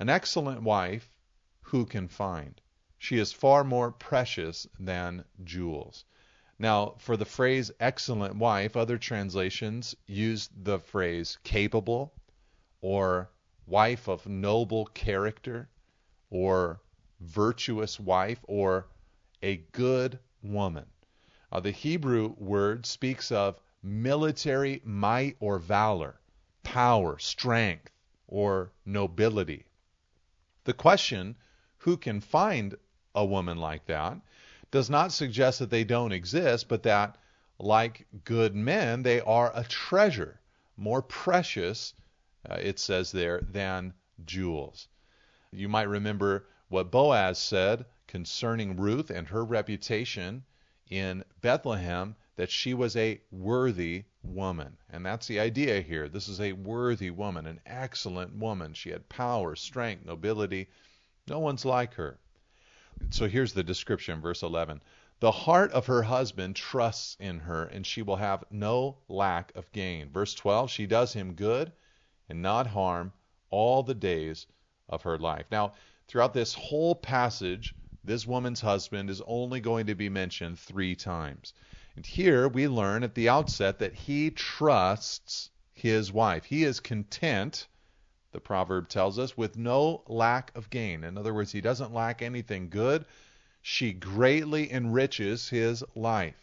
An 0.00 0.08
excellent 0.08 0.62
wife 0.62 1.14
who 1.60 1.86
can 1.86 2.08
find? 2.08 2.60
She 3.06 3.18
is 3.18 3.34
far 3.34 3.64
more 3.64 3.92
precious 3.92 4.66
than 4.80 5.26
jewels. 5.44 6.06
Now, 6.58 6.94
for 6.96 7.18
the 7.18 7.26
phrase 7.26 7.70
excellent 7.78 8.36
wife, 8.36 8.78
other 8.78 8.96
translations 8.96 9.94
use 10.06 10.48
the 10.56 10.78
phrase 10.78 11.36
capable 11.44 12.14
or 12.80 13.28
wife 13.66 14.08
of 14.08 14.26
noble 14.26 14.86
character 14.86 15.68
or 16.30 16.80
virtuous 17.20 18.00
wife 18.00 18.42
or 18.44 18.86
a 19.42 19.56
good 19.72 20.18
woman. 20.42 20.86
Uh, 21.52 21.60
the 21.60 21.72
Hebrew 21.72 22.34
word 22.38 22.86
speaks 22.86 23.30
of 23.30 23.60
military 23.82 24.80
might 24.82 25.36
or 25.40 25.58
valor 25.58 26.18
power, 26.62 27.18
strength, 27.18 27.92
or 28.26 28.72
nobility. 28.86 29.66
The 30.64 30.72
question, 30.72 31.36
who 31.76 31.98
can 31.98 32.22
find 32.22 32.74
a 33.14 33.24
woman 33.24 33.58
like 33.58 33.86
that, 33.86 34.18
does 34.70 34.90
not 34.90 35.12
suggest 35.12 35.58
that 35.60 35.70
they 35.70 35.84
don't 35.84 36.12
exist, 36.12 36.68
but 36.68 36.82
that, 36.82 37.16
like 37.58 38.06
good 38.24 38.54
men, 38.54 39.02
they 39.02 39.20
are 39.20 39.52
a 39.54 39.64
treasure, 39.64 40.40
more 40.76 41.02
precious, 41.02 41.94
uh, 42.48 42.58
it 42.60 42.78
says 42.78 43.12
there, 43.12 43.40
than 43.40 43.94
jewels. 44.24 44.88
You 45.52 45.68
might 45.68 45.88
remember 45.88 46.46
what 46.68 46.90
Boaz 46.90 47.38
said 47.38 47.84
concerning 48.08 48.76
Ruth 48.76 49.10
and 49.10 49.28
her 49.28 49.44
reputation 49.44 50.44
in 50.90 51.24
Bethlehem 51.40 52.16
that 52.36 52.50
she 52.50 52.74
was 52.74 52.96
a 52.96 53.20
worthy 53.30 54.04
woman. 54.22 54.76
And 54.90 55.06
that's 55.06 55.28
the 55.28 55.38
idea 55.38 55.80
here. 55.80 56.08
This 56.08 56.28
is 56.28 56.40
a 56.40 56.52
worthy 56.52 57.10
woman, 57.10 57.46
an 57.46 57.60
excellent 57.64 58.34
woman. 58.34 58.74
She 58.74 58.90
had 58.90 59.08
power, 59.08 59.54
strength, 59.54 60.04
nobility. 60.04 60.68
No 61.28 61.38
one's 61.38 61.64
like 61.64 61.94
her. 61.94 62.18
So 63.10 63.28
here's 63.28 63.52
the 63.52 63.62
description, 63.62 64.20
verse 64.20 64.42
11. 64.42 64.80
The 65.20 65.30
heart 65.30 65.72
of 65.72 65.86
her 65.86 66.02
husband 66.02 66.56
trusts 66.56 67.16
in 67.20 67.38
her, 67.40 67.64
and 67.64 67.86
she 67.86 68.02
will 68.02 68.16
have 68.16 68.44
no 68.50 68.98
lack 69.08 69.52
of 69.54 69.70
gain. 69.72 70.10
Verse 70.10 70.34
12, 70.34 70.70
she 70.70 70.86
does 70.86 71.12
him 71.12 71.34
good 71.34 71.72
and 72.28 72.42
not 72.42 72.66
harm 72.66 73.12
all 73.50 73.82
the 73.82 73.94
days 73.94 74.46
of 74.88 75.02
her 75.02 75.18
life. 75.18 75.46
Now, 75.50 75.72
throughout 76.08 76.34
this 76.34 76.54
whole 76.54 76.94
passage, 76.94 77.74
this 78.02 78.26
woman's 78.26 78.60
husband 78.60 79.08
is 79.08 79.22
only 79.26 79.60
going 79.60 79.86
to 79.86 79.94
be 79.94 80.08
mentioned 80.08 80.58
three 80.58 80.94
times. 80.94 81.54
And 81.96 82.04
here 82.04 82.48
we 82.48 82.68
learn 82.68 83.02
at 83.02 83.14
the 83.14 83.28
outset 83.28 83.78
that 83.78 83.94
he 83.94 84.30
trusts 84.30 85.50
his 85.72 86.12
wife. 86.12 86.44
He 86.44 86.64
is 86.64 86.80
content, 86.80 87.68
the 88.34 88.40
proverb 88.40 88.88
tells 88.90 89.18
us, 89.18 89.36
with 89.38 89.56
no 89.56 90.02
lack 90.06 90.50
of 90.54 90.68
gain. 90.68 91.04
In 91.04 91.16
other 91.16 91.32
words, 91.32 91.52
he 91.52 91.62
doesn't 91.62 91.94
lack 91.94 92.20
anything 92.20 92.68
good. 92.68 93.06
She 93.62 93.94
greatly 93.94 94.70
enriches 94.70 95.48
his 95.48 95.82
life. 95.94 96.34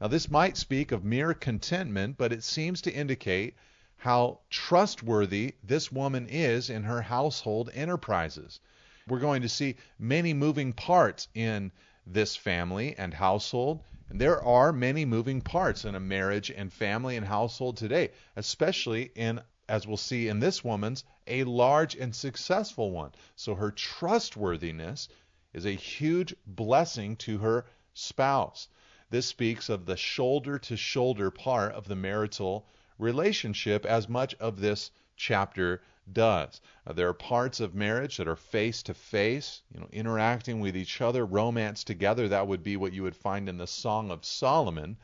Now, 0.00 0.06
this 0.06 0.30
might 0.30 0.56
speak 0.56 0.92
of 0.92 1.04
mere 1.04 1.34
contentment, 1.34 2.16
but 2.16 2.32
it 2.32 2.44
seems 2.44 2.82
to 2.82 2.92
indicate 2.92 3.56
how 3.96 4.40
trustworthy 4.50 5.54
this 5.64 5.90
woman 5.90 6.28
is 6.28 6.70
in 6.70 6.82
her 6.82 7.02
household 7.02 7.70
enterprises. 7.72 8.60
We're 9.08 9.18
going 9.18 9.42
to 9.42 9.48
see 9.48 9.76
many 9.98 10.34
moving 10.34 10.72
parts 10.72 11.28
in 11.34 11.72
this 12.06 12.36
family 12.36 12.94
and 12.98 13.14
household. 13.14 13.82
And 14.10 14.20
there 14.20 14.42
are 14.42 14.72
many 14.72 15.04
moving 15.04 15.40
parts 15.40 15.84
in 15.84 15.94
a 15.94 16.00
marriage 16.00 16.50
and 16.50 16.72
family 16.72 17.16
and 17.16 17.24
household 17.24 17.76
today, 17.76 18.10
especially 18.36 19.10
in, 19.14 19.40
as 19.72 19.86
we'll 19.86 19.96
see 19.96 20.28
in 20.28 20.38
this 20.38 20.62
woman's, 20.62 21.02
a 21.26 21.44
large 21.44 21.94
and 21.94 22.14
successful 22.14 22.90
one. 22.90 23.10
So 23.36 23.54
her 23.54 23.70
trustworthiness 23.70 25.08
is 25.54 25.64
a 25.64 25.70
huge 25.70 26.34
blessing 26.46 27.16
to 27.16 27.38
her 27.38 27.64
spouse. 27.94 28.68
This 29.08 29.24
speaks 29.24 29.70
of 29.70 29.86
the 29.86 29.96
shoulder 29.96 30.58
to 30.58 30.76
shoulder 30.76 31.30
part 31.30 31.72
of 31.72 31.88
the 31.88 31.96
marital 31.96 32.66
relationship, 32.98 33.86
as 33.86 34.10
much 34.10 34.34
of 34.34 34.60
this 34.60 34.90
chapter 35.16 35.80
does. 36.12 36.60
Uh, 36.86 36.92
there 36.92 37.08
are 37.08 37.14
parts 37.14 37.58
of 37.58 37.74
marriage 37.74 38.18
that 38.18 38.28
are 38.28 38.36
face 38.36 38.82
to 38.82 38.92
face, 38.92 39.62
you 39.72 39.80
know, 39.80 39.88
interacting 39.90 40.60
with 40.60 40.76
each 40.76 41.00
other, 41.00 41.24
romance 41.24 41.82
together. 41.82 42.28
That 42.28 42.46
would 42.46 42.62
be 42.62 42.76
what 42.76 42.92
you 42.92 43.04
would 43.04 43.16
find 43.16 43.48
in 43.48 43.56
the 43.56 43.66
Song 43.66 44.10
of 44.10 44.26
Solomon. 44.26 44.98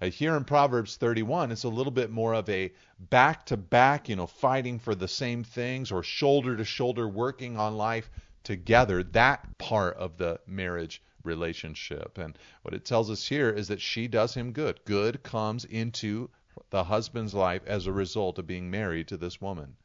Uh, 0.00 0.06
here 0.06 0.36
in 0.36 0.44
Proverbs 0.44 0.96
31, 0.96 1.50
it's 1.50 1.64
a 1.64 1.68
little 1.68 1.90
bit 1.90 2.10
more 2.10 2.32
of 2.34 2.48
a 2.48 2.72
back 3.00 3.46
to 3.46 3.56
back, 3.56 4.08
you 4.08 4.14
know, 4.14 4.28
fighting 4.28 4.78
for 4.78 4.94
the 4.94 5.08
same 5.08 5.42
things 5.42 5.90
or 5.90 6.02
shoulder 6.02 6.56
to 6.56 6.64
shoulder 6.64 7.08
working 7.08 7.56
on 7.56 7.76
life 7.76 8.08
together. 8.44 9.02
That 9.02 9.58
part 9.58 9.96
of 9.96 10.16
the 10.16 10.40
marriage 10.46 11.02
relationship. 11.24 12.16
And 12.16 12.38
what 12.62 12.74
it 12.74 12.84
tells 12.84 13.10
us 13.10 13.26
here 13.26 13.50
is 13.50 13.68
that 13.68 13.80
she 13.80 14.06
does 14.06 14.34
him 14.34 14.52
good. 14.52 14.80
Good 14.84 15.22
comes 15.24 15.64
into 15.64 16.30
the 16.70 16.84
husband's 16.84 17.34
life 17.34 17.62
as 17.66 17.86
a 17.86 17.92
result 17.92 18.38
of 18.38 18.46
being 18.46 18.70
married 18.70 19.08
to 19.08 19.16
this 19.16 19.40
woman. 19.40 19.76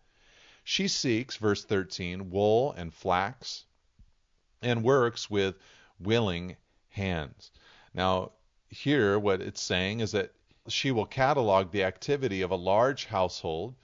She 0.64 0.88
seeks, 0.88 1.38
verse 1.38 1.66
13, 1.66 2.30
wool 2.30 2.72
and 2.74 2.94
flax, 2.94 3.66
and 4.62 4.84
works 4.84 5.30
with 5.30 5.56
willing 6.00 6.56
hands. 6.90 7.52
Now, 7.94 8.32
here, 8.74 9.20
what 9.20 9.42
it's 9.42 9.62
saying 9.62 10.00
is 10.00 10.12
that 10.14 10.34
she 10.68 10.92
will 10.92 11.06
catalog 11.06 11.72
the 11.72 11.84
activity 11.84 12.42
of 12.42 12.52
a 12.52 12.56
large 12.56 13.06
household 13.06 13.76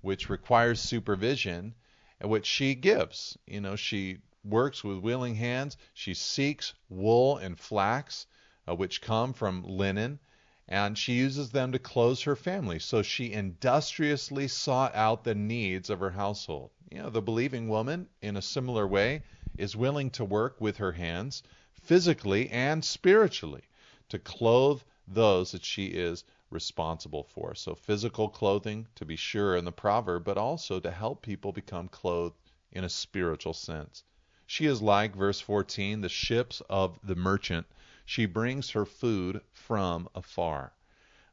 which 0.00 0.30
requires 0.30 0.80
supervision 0.80 1.74
and 2.20 2.30
which 2.30 2.46
she 2.46 2.74
gives. 2.74 3.36
You 3.46 3.60
know, 3.60 3.76
she 3.76 4.18
works 4.44 4.82
with 4.82 4.98
willing 4.98 5.34
hands. 5.34 5.76
She 5.92 6.14
seeks 6.14 6.72
wool 6.88 7.36
and 7.36 7.58
flax, 7.58 8.26
uh, 8.66 8.74
which 8.74 9.02
come 9.02 9.32
from 9.32 9.64
linen, 9.64 10.18
and 10.66 10.96
she 10.96 11.14
uses 11.14 11.50
them 11.50 11.72
to 11.72 11.78
clothe 11.78 12.20
her 12.20 12.36
family. 12.36 12.78
So 12.78 13.02
she 13.02 13.32
industriously 13.32 14.48
sought 14.48 14.94
out 14.94 15.24
the 15.24 15.34
needs 15.34 15.90
of 15.90 16.00
her 16.00 16.10
household. 16.10 16.70
You 16.90 17.02
know, 17.02 17.10
the 17.10 17.22
believing 17.22 17.68
woman, 17.68 18.08
in 18.22 18.36
a 18.36 18.42
similar 18.42 18.86
way, 18.86 19.22
is 19.56 19.76
willing 19.76 20.10
to 20.10 20.24
work 20.24 20.60
with 20.60 20.78
her 20.78 20.92
hands, 20.92 21.42
physically 21.82 22.48
and 22.50 22.84
spiritually, 22.84 23.67
to 24.08 24.18
clothe 24.18 24.82
those 25.06 25.52
that 25.52 25.64
she 25.64 25.86
is 25.86 26.24
responsible 26.50 27.22
for. 27.22 27.54
So, 27.54 27.74
physical 27.74 28.28
clothing, 28.28 28.86
to 28.94 29.04
be 29.04 29.16
sure, 29.16 29.54
in 29.54 29.64
the 29.64 29.72
proverb, 29.72 30.24
but 30.24 30.38
also 30.38 30.80
to 30.80 30.90
help 30.90 31.22
people 31.22 31.52
become 31.52 31.88
clothed 31.88 32.36
in 32.72 32.84
a 32.84 32.88
spiritual 32.88 33.52
sense. 33.52 34.04
She 34.46 34.64
is 34.64 34.80
like, 34.80 35.14
verse 35.14 35.40
14, 35.40 36.00
the 36.00 36.08
ships 36.08 36.62
of 36.70 36.98
the 37.02 37.16
merchant. 37.16 37.66
She 38.06 38.24
brings 38.24 38.70
her 38.70 38.86
food 38.86 39.42
from 39.52 40.08
afar. 40.14 40.72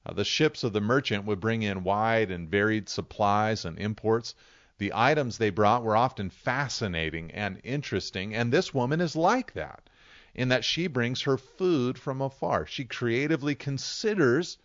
Uh, 0.06 0.14
the 0.14 0.26
ships 0.26 0.64
of 0.64 0.74
the 0.74 0.82
merchant 0.82 1.24
would 1.24 1.40
bring 1.40 1.64
in 1.64 1.86
wide 1.86 2.30
and 2.30 2.50
varied 2.50 2.90
supplies 2.90 3.64
and 3.64 3.80
imports. 3.80 4.36
The 4.78 4.92
items 4.94 5.38
they 5.38 5.50
brought 5.50 5.84
were 5.84 5.96
often 5.96 6.30
fascinating 6.30 7.32
and 7.32 7.62
interesting, 7.64 8.36
and 8.36 8.52
this 8.52 8.74
woman 8.74 9.00
is 9.00 9.16
like 9.16 9.54
that 9.54 9.90
in 10.36 10.50
that 10.50 10.66
she 10.66 10.86
brings 10.88 11.22
her 11.22 11.38
food 11.38 11.98
from 11.98 12.22
afar. 12.22 12.66
She 12.66 12.84
creatively 12.86 13.56
considers 13.56 14.58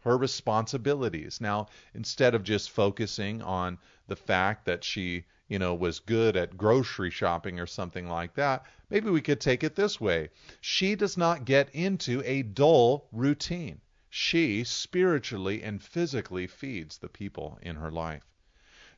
her 0.00 0.18
responsibilities. 0.18 1.40
Now, 1.40 1.68
instead 1.94 2.34
of 2.34 2.42
just 2.42 2.72
focusing 2.72 3.40
on 3.40 3.78
the 4.08 4.16
fact 4.16 4.64
that 4.66 4.82
she, 4.82 5.24
you 5.46 5.60
know, 5.60 5.74
was 5.74 6.00
good 6.00 6.36
at 6.36 6.56
grocery 6.56 7.10
shopping 7.10 7.60
or 7.60 7.66
something 7.66 8.08
like 8.08 8.34
that, 8.34 8.66
maybe 8.90 9.10
we 9.10 9.20
could 9.20 9.40
take 9.40 9.62
it 9.62 9.76
this 9.76 10.00
way. 10.00 10.30
She 10.60 10.96
does 10.96 11.16
not 11.16 11.44
get 11.44 11.72
into 11.72 12.20
a 12.24 12.42
dull 12.42 13.08
routine. 13.12 13.80
She 14.10 14.64
spiritually 14.64 15.62
and 15.62 15.82
physically 15.82 16.48
feeds 16.48 16.98
the 16.98 17.08
people 17.08 17.58
in 17.62 17.76
her 17.76 17.90
life. 17.90 18.24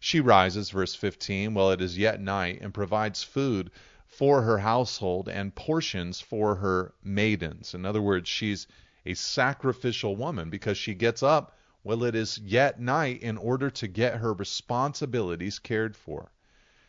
She 0.00 0.21
rises, 0.21 0.71
verse 0.71 0.95
15, 0.95 1.54
while 1.54 1.71
it 1.71 1.81
is 1.81 1.97
yet 1.97 2.21
night, 2.21 2.61
and 2.61 2.75
provides 2.75 3.23
food 3.23 3.71
for 4.06 4.42
her 4.42 4.58
household 4.58 5.28
and 5.28 5.54
portions 5.54 6.20
for 6.20 6.56
her 6.56 6.94
maidens. 7.02 7.75
In 7.75 7.84
other 7.84 8.02
words, 8.02 8.28
she's 8.28 8.66
a 9.04 9.14
sacrificial 9.14 10.16
woman 10.16 10.50
because 10.50 10.78
she 10.78 10.94
gets 10.94 11.23
up 11.23 11.56
while 11.82 12.04
it 12.04 12.14
is 12.14 12.38
yet 12.38 12.80
night 12.80 13.23
in 13.23 13.37
order 13.37 13.70
to 13.70 13.87
get 13.87 14.16
her 14.16 14.32
responsibilities 14.32 15.58
cared 15.58 15.96
for. 15.96 16.32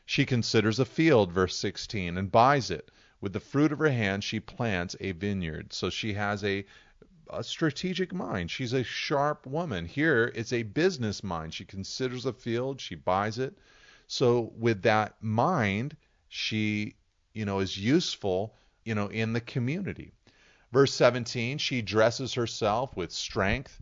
She 0.06 0.26
considers 0.26 0.80
a 0.80 0.86
field, 0.86 1.32
verse 1.32 1.58
16, 1.58 2.18
and 2.18 2.32
buys 2.32 2.70
it. 2.70 2.92
With 3.20 3.34
the 3.34 3.40
fruit 3.40 3.72
of 3.72 3.80
her 3.80 3.90
hand, 3.90 4.24
she 4.24 4.40
plants 4.40 4.96
a 5.00 5.12
vineyard. 5.14 5.74
So 5.74 5.90
she 5.90 6.14
has 6.14 6.44
a, 6.44 6.64
a 7.30 7.44
strategic 7.44 8.14
mind. 8.14 8.52
She's 8.52 8.74
a 8.74 8.84
sharp 8.84 9.48
woman. 9.48 9.86
Here, 9.86 10.32
it's 10.36 10.54
a 10.54 10.64
business 10.64 11.24
mind. 11.24 11.54
She 11.54 11.66
considers 11.66 12.26
a 12.26 12.34
field, 12.34 12.80
she 12.80 12.96
buys 12.96 13.40
it. 13.40 13.58
So, 14.08 14.54
with 14.56 14.84
that 14.84 15.16
mind, 15.22 15.98
she, 16.28 16.96
you 17.36 17.46
know, 17.46 17.60
is 17.60 17.78
useful, 17.78 18.56
you 18.84 18.96
know, 18.96 19.08
in 19.08 19.34
the 19.34 19.42
community. 19.42 20.14
Verse 20.72 20.94
17, 20.94 21.58
she 21.58 21.82
dresses 21.82 22.34
herself 22.34 22.96
with 22.96 23.12
strength 23.12 23.82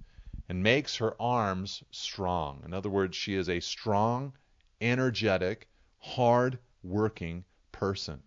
and 0.50 0.62
makes 0.62 0.98
her 0.98 1.16
arms 1.22 1.84
strong. 1.92 2.62
In 2.66 2.74
other 2.74 2.90
words, 2.90 3.16
she 3.16 3.36
is 3.36 3.48
a 3.48 3.60
strong, 3.60 4.34
energetic, 4.82 5.70
hard 6.00 6.58
working 6.84 7.46
person. 7.72 8.22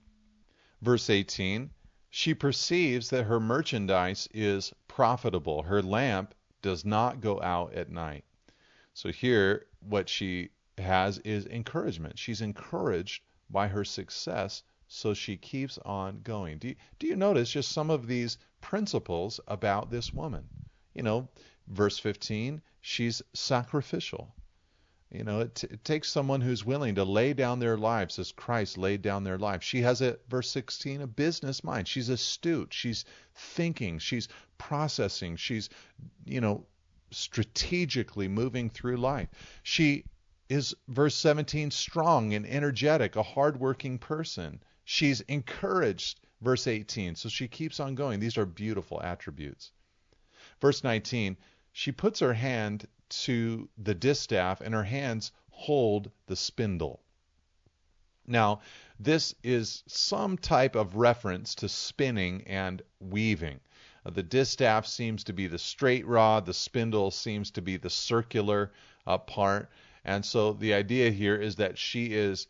Verse 0.80 1.10
18, 1.10 1.70
she 2.08 2.32
perceives 2.32 3.10
that 3.10 3.24
her 3.24 3.40
merchandise 3.40 4.28
is 4.32 4.72
profitable. 4.88 5.62
Her 5.62 5.82
lamp 5.82 6.34
does 6.62 6.84
not 6.84 7.20
go 7.20 7.42
out 7.42 7.74
at 7.74 7.90
night. 7.90 8.24
So 8.94 9.10
here, 9.10 9.66
what 9.80 10.08
she 10.08 10.50
has 10.78 11.18
is 11.18 11.46
encouragement. 11.46 12.18
She's 12.18 12.40
encouraged 12.40 13.22
by 13.50 13.68
her 13.68 13.84
success 13.84 14.62
so 14.88 15.14
she 15.14 15.36
keeps 15.36 15.78
on 15.78 16.20
going. 16.22 16.58
Do 16.58 16.68
you, 16.68 16.76
do 16.98 17.06
you 17.06 17.16
notice 17.16 17.50
just 17.50 17.72
some 17.72 17.90
of 17.90 18.06
these 18.06 18.38
principles 18.60 19.40
about 19.48 19.90
this 19.90 20.12
woman? 20.12 20.48
You 20.94 21.02
know, 21.02 21.28
verse 21.68 21.98
15, 21.98 22.62
she's 22.80 23.22
sacrificial. 23.34 24.34
You 25.10 25.24
know, 25.24 25.40
it, 25.40 25.54
t- 25.54 25.68
it, 25.70 25.84
takes 25.84 26.10
someone 26.10 26.40
who's 26.40 26.64
willing 26.64 26.96
to 26.96 27.04
lay 27.04 27.32
down 27.32 27.60
their 27.60 27.76
lives 27.76 28.18
as 28.18 28.32
Christ 28.32 28.76
laid 28.76 29.02
down 29.02 29.22
their 29.22 29.38
life. 29.38 29.62
She 29.62 29.82
has 29.82 30.02
a 30.02 30.18
verse 30.28 30.50
16 30.50 31.00
a 31.00 31.06
business 31.06 31.62
mind. 31.62 31.86
She's 31.86 32.08
astute. 32.08 32.74
She's 32.74 33.04
thinking. 33.34 33.98
She's 33.98 34.28
processing. 34.58 35.36
She's, 35.36 35.68
you 36.24 36.40
know, 36.40 36.66
strategically 37.12 38.26
moving 38.26 38.68
through 38.68 38.96
life. 38.96 39.28
She 39.62 40.04
is 40.48 40.74
verse 40.88 41.14
17 41.14 41.70
strong 41.70 42.34
and 42.34 42.46
energetic, 42.46 43.16
a 43.16 43.22
hardworking 43.22 43.98
person. 43.98 44.60
She's 44.88 45.20
encouraged, 45.22 46.20
verse 46.40 46.68
18. 46.68 47.16
So 47.16 47.28
she 47.28 47.48
keeps 47.48 47.80
on 47.80 47.96
going. 47.96 48.20
These 48.20 48.38
are 48.38 48.46
beautiful 48.46 49.02
attributes. 49.02 49.72
Verse 50.60 50.84
19, 50.84 51.36
she 51.72 51.90
puts 51.90 52.20
her 52.20 52.32
hand 52.32 52.86
to 53.08 53.68
the 53.76 53.96
distaff, 53.96 54.60
and 54.60 54.72
her 54.72 54.84
hands 54.84 55.32
hold 55.50 56.12
the 56.26 56.36
spindle. 56.36 57.02
Now, 58.28 58.60
this 59.00 59.34
is 59.42 59.82
some 59.88 60.38
type 60.38 60.76
of 60.76 60.94
reference 60.94 61.56
to 61.56 61.68
spinning 61.68 62.44
and 62.46 62.80
weaving. 63.00 63.58
Uh, 64.04 64.10
the 64.10 64.22
distaff 64.22 64.86
seems 64.86 65.24
to 65.24 65.32
be 65.32 65.48
the 65.48 65.58
straight 65.58 66.06
rod, 66.06 66.46
the 66.46 66.54
spindle 66.54 67.10
seems 67.10 67.50
to 67.50 67.60
be 67.60 67.76
the 67.76 67.90
circular 67.90 68.72
uh, 69.04 69.18
part. 69.18 69.68
And 70.04 70.24
so 70.24 70.52
the 70.52 70.74
idea 70.74 71.10
here 71.10 71.34
is 71.34 71.56
that 71.56 71.76
she 71.76 72.14
is 72.14 72.46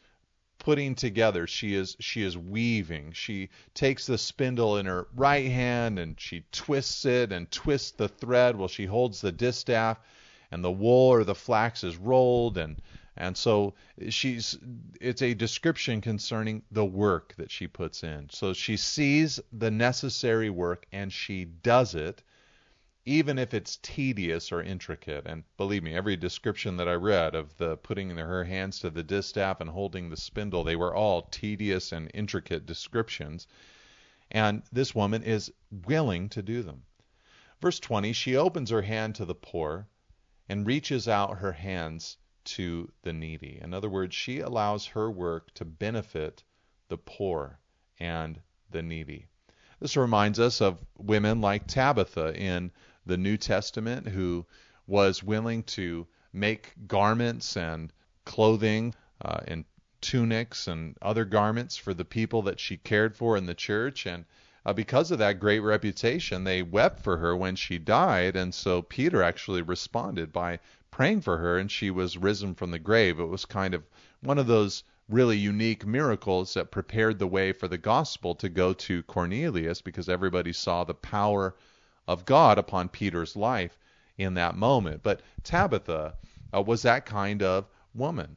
putting 0.58 0.94
together. 0.94 1.46
She 1.46 1.74
is 1.74 1.96
she 2.00 2.22
is 2.22 2.36
weaving. 2.36 3.12
She 3.12 3.50
takes 3.74 4.06
the 4.06 4.18
spindle 4.18 4.78
in 4.78 4.86
her 4.86 5.06
right 5.14 5.50
hand 5.50 5.98
and 5.98 6.18
she 6.20 6.44
twists 6.52 7.04
it 7.04 7.32
and 7.32 7.50
twists 7.50 7.92
the 7.92 8.08
thread 8.08 8.56
while 8.56 8.68
she 8.68 8.86
holds 8.86 9.20
the 9.20 9.32
distaff 9.32 9.98
and 10.50 10.64
the 10.64 10.70
wool 10.70 11.08
or 11.12 11.24
the 11.24 11.34
flax 11.34 11.84
is 11.84 11.96
rolled 11.96 12.58
and 12.58 12.80
and 13.16 13.36
so 13.36 13.74
she's 14.10 14.58
it's 15.00 15.22
a 15.22 15.34
description 15.34 16.00
concerning 16.00 16.62
the 16.70 16.84
work 16.84 17.34
that 17.36 17.50
she 17.50 17.66
puts 17.66 18.02
in. 18.02 18.28
So 18.30 18.52
she 18.52 18.76
sees 18.76 19.40
the 19.52 19.70
necessary 19.70 20.50
work 20.50 20.86
and 20.92 21.12
she 21.12 21.44
does 21.44 21.94
it 21.94 22.22
even 23.08 23.38
if 23.38 23.54
it's 23.54 23.78
tedious 23.82 24.50
or 24.50 24.60
intricate. 24.60 25.24
And 25.26 25.44
believe 25.56 25.84
me, 25.84 25.94
every 25.94 26.16
description 26.16 26.76
that 26.76 26.88
I 26.88 26.94
read 26.94 27.36
of 27.36 27.56
the 27.56 27.76
putting 27.76 28.10
her 28.10 28.42
hands 28.42 28.80
to 28.80 28.90
the 28.90 29.04
distaff 29.04 29.60
and 29.60 29.70
holding 29.70 30.10
the 30.10 30.16
spindle, 30.16 30.64
they 30.64 30.74
were 30.74 30.94
all 30.94 31.22
tedious 31.22 31.92
and 31.92 32.10
intricate 32.12 32.66
descriptions. 32.66 33.46
And 34.32 34.64
this 34.72 34.92
woman 34.92 35.22
is 35.22 35.52
willing 35.70 36.28
to 36.30 36.42
do 36.42 36.64
them. 36.64 36.82
Verse 37.60 37.78
20 37.78 38.12
She 38.12 38.36
opens 38.36 38.70
her 38.70 38.82
hand 38.82 39.14
to 39.14 39.24
the 39.24 39.36
poor 39.36 39.86
and 40.48 40.66
reaches 40.66 41.06
out 41.06 41.38
her 41.38 41.52
hands 41.52 42.16
to 42.42 42.90
the 43.02 43.12
needy. 43.12 43.60
In 43.62 43.72
other 43.72 43.88
words, 43.88 44.16
she 44.16 44.40
allows 44.40 44.86
her 44.86 45.08
work 45.08 45.54
to 45.54 45.64
benefit 45.64 46.42
the 46.88 46.98
poor 46.98 47.60
and 48.00 48.40
the 48.70 48.82
needy. 48.82 49.26
This 49.78 49.96
reminds 49.96 50.40
us 50.40 50.60
of 50.60 50.84
women 50.96 51.40
like 51.40 51.66
Tabitha 51.66 52.34
in 52.34 52.72
the 53.06 53.16
New 53.16 53.36
Testament 53.36 54.06
who 54.06 54.44
was 54.86 55.22
willing 55.22 55.62
to 55.62 56.06
make 56.32 56.74
garments 56.86 57.56
and 57.56 57.92
clothing 58.24 58.94
uh, 59.22 59.40
and 59.46 59.64
tunics 60.00 60.68
and 60.68 60.96
other 61.00 61.24
garments 61.24 61.76
for 61.76 61.94
the 61.94 62.04
people 62.04 62.42
that 62.42 62.60
she 62.60 62.76
cared 62.76 63.16
for 63.16 63.36
in 63.36 63.46
the 63.46 63.54
church. 63.54 64.06
And 64.06 64.24
uh, 64.64 64.72
because 64.72 65.10
of 65.10 65.18
that 65.18 65.40
great 65.40 65.60
reputation, 65.60 66.44
they 66.44 66.62
wept 66.62 67.00
for 67.00 67.16
her 67.16 67.36
when 67.36 67.56
she 67.56 67.78
died. 67.78 68.36
And 68.36 68.54
so 68.54 68.82
Peter 68.82 69.22
actually 69.22 69.62
responded 69.62 70.32
by 70.32 70.58
praying 70.90 71.20
for 71.20 71.38
her, 71.38 71.58
and 71.58 71.70
she 71.70 71.90
was 71.90 72.16
risen 72.16 72.54
from 72.54 72.70
the 72.70 72.78
grave. 72.78 73.20
It 73.20 73.26
was 73.26 73.44
kind 73.44 73.74
of 73.74 73.84
one 74.20 74.38
of 74.38 74.46
those 74.46 74.82
really 75.08 75.36
unique 75.36 75.86
miracles 75.86 76.54
that 76.54 76.70
prepared 76.70 77.18
the 77.18 77.26
way 77.26 77.52
for 77.52 77.68
the 77.68 77.78
gospel 77.78 78.34
to 78.34 78.48
go 78.48 78.72
to 78.72 79.02
Cornelius 79.04 79.80
because 79.80 80.08
everybody 80.08 80.52
saw 80.52 80.84
the 80.84 80.94
power 80.94 81.54
of 82.06 82.24
God 82.24 82.58
upon 82.58 82.88
Peter's 82.88 83.36
life 83.36 83.78
in 84.18 84.34
that 84.34 84.56
moment. 84.56 85.02
But 85.02 85.22
Tabitha 85.42 86.14
uh, 86.54 86.62
was 86.62 86.82
that 86.82 87.06
kind 87.06 87.42
of 87.42 87.66
woman, 87.94 88.36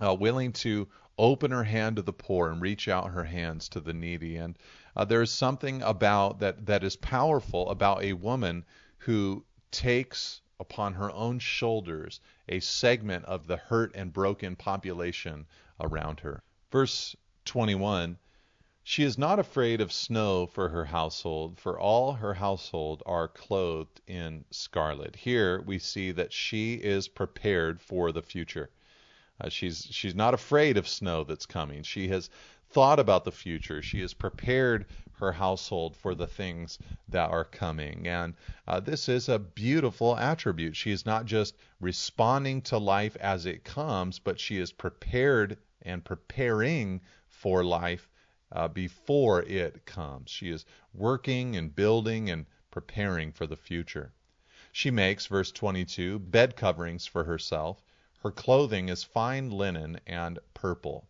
uh, 0.00 0.14
willing 0.14 0.52
to 0.52 0.88
open 1.18 1.50
her 1.50 1.64
hand 1.64 1.96
to 1.96 2.02
the 2.02 2.12
poor 2.12 2.50
and 2.50 2.60
reach 2.60 2.88
out 2.88 3.10
her 3.10 3.24
hands 3.24 3.68
to 3.70 3.80
the 3.80 3.92
needy. 3.92 4.36
And 4.36 4.58
uh, 4.96 5.04
there 5.04 5.22
is 5.22 5.30
something 5.30 5.82
about 5.82 6.40
that 6.40 6.66
that 6.66 6.84
is 6.84 6.96
powerful 6.96 7.70
about 7.70 8.02
a 8.02 8.12
woman 8.12 8.64
who 8.98 9.44
takes 9.70 10.40
upon 10.60 10.94
her 10.94 11.10
own 11.10 11.38
shoulders 11.38 12.20
a 12.48 12.60
segment 12.60 13.24
of 13.24 13.46
the 13.46 13.56
hurt 13.56 13.92
and 13.94 14.12
broken 14.12 14.54
population 14.56 15.46
around 15.80 16.20
her. 16.20 16.42
Verse 16.70 17.16
21 17.44 18.16
She 18.84 19.04
is 19.04 19.16
not 19.16 19.38
afraid 19.38 19.80
of 19.80 19.92
snow 19.92 20.44
for 20.44 20.70
her 20.70 20.86
household, 20.86 21.60
for 21.60 21.78
all 21.78 22.14
her 22.14 22.34
household 22.34 23.00
are 23.06 23.28
clothed 23.28 24.00
in 24.08 24.44
scarlet. 24.50 25.14
Here 25.14 25.60
we 25.60 25.78
see 25.78 26.10
that 26.10 26.32
she 26.32 26.74
is 26.74 27.06
prepared 27.06 27.80
for 27.80 28.10
the 28.10 28.22
future. 28.22 28.70
Uh, 29.40 29.48
she's 29.48 29.86
she's 29.90 30.16
not 30.16 30.34
afraid 30.34 30.76
of 30.76 30.88
snow 30.88 31.22
that's 31.22 31.46
coming. 31.46 31.84
She 31.84 32.08
has 32.08 32.28
thought 32.70 32.98
about 32.98 33.22
the 33.22 33.30
future. 33.30 33.82
She 33.82 34.00
has 34.00 34.14
prepared 34.14 34.86
her 35.12 35.30
household 35.30 35.96
for 35.96 36.16
the 36.16 36.26
things 36.26 36.80
that 37.08 37.30
are 37.30 37.44
coming. 37.44 38.08
And 38.08 38.34
uh, 38.66 38.80
this 38.80 39.08
is 39.08 39.28
a 39.28 39.38
beautiful 39.38 40.16
attribute. 40.16 40.74
She 40.74 40.90
is 40.90 41.06
not 41.06 41.24
just 41.24 41.56
responding 41.80 42.62
to 42.62 42.78
life 42.78 43.16
as 43.20 43.46
it 43.46 43.62
comes, 43.62 44.18
but 44.18 44.40
she 44.40 44.58
is 44.58 44.72
prepared 44.72 45.58
and 45.82 46.04
preparing 46.04 47.00
for 47.28 47.64
life 47.64 48.08
uh, 48.52 48.68
before 48.68 49.42
it 49.42 49.84
comes. 49.86 50.30
She 50.30 50.50
is 50.50 50.64
working 50.94 51.56
and 51.56 51.74
building 51.74 52.30
and 52.30 52.46
preparing 52.70 53.32
for 53.32 53.46
the 53.46 53.56
future. 53.56 54.12
She 54.70 54.90
makes, 54.90 55.26
verse 55.26 55.52
22, 55.52 56.18
bed 56.18 56.56
coverings 56.56 57.06
for 57.06 57.24
herself. 57.24 57.82
Her 58.22 58.30
clothing 58.30 58.88
is 58.88 59.02
fine 59.02 59.50
linen 59.50 60.00
and 60.06 60.38
purple. 60.54 61.08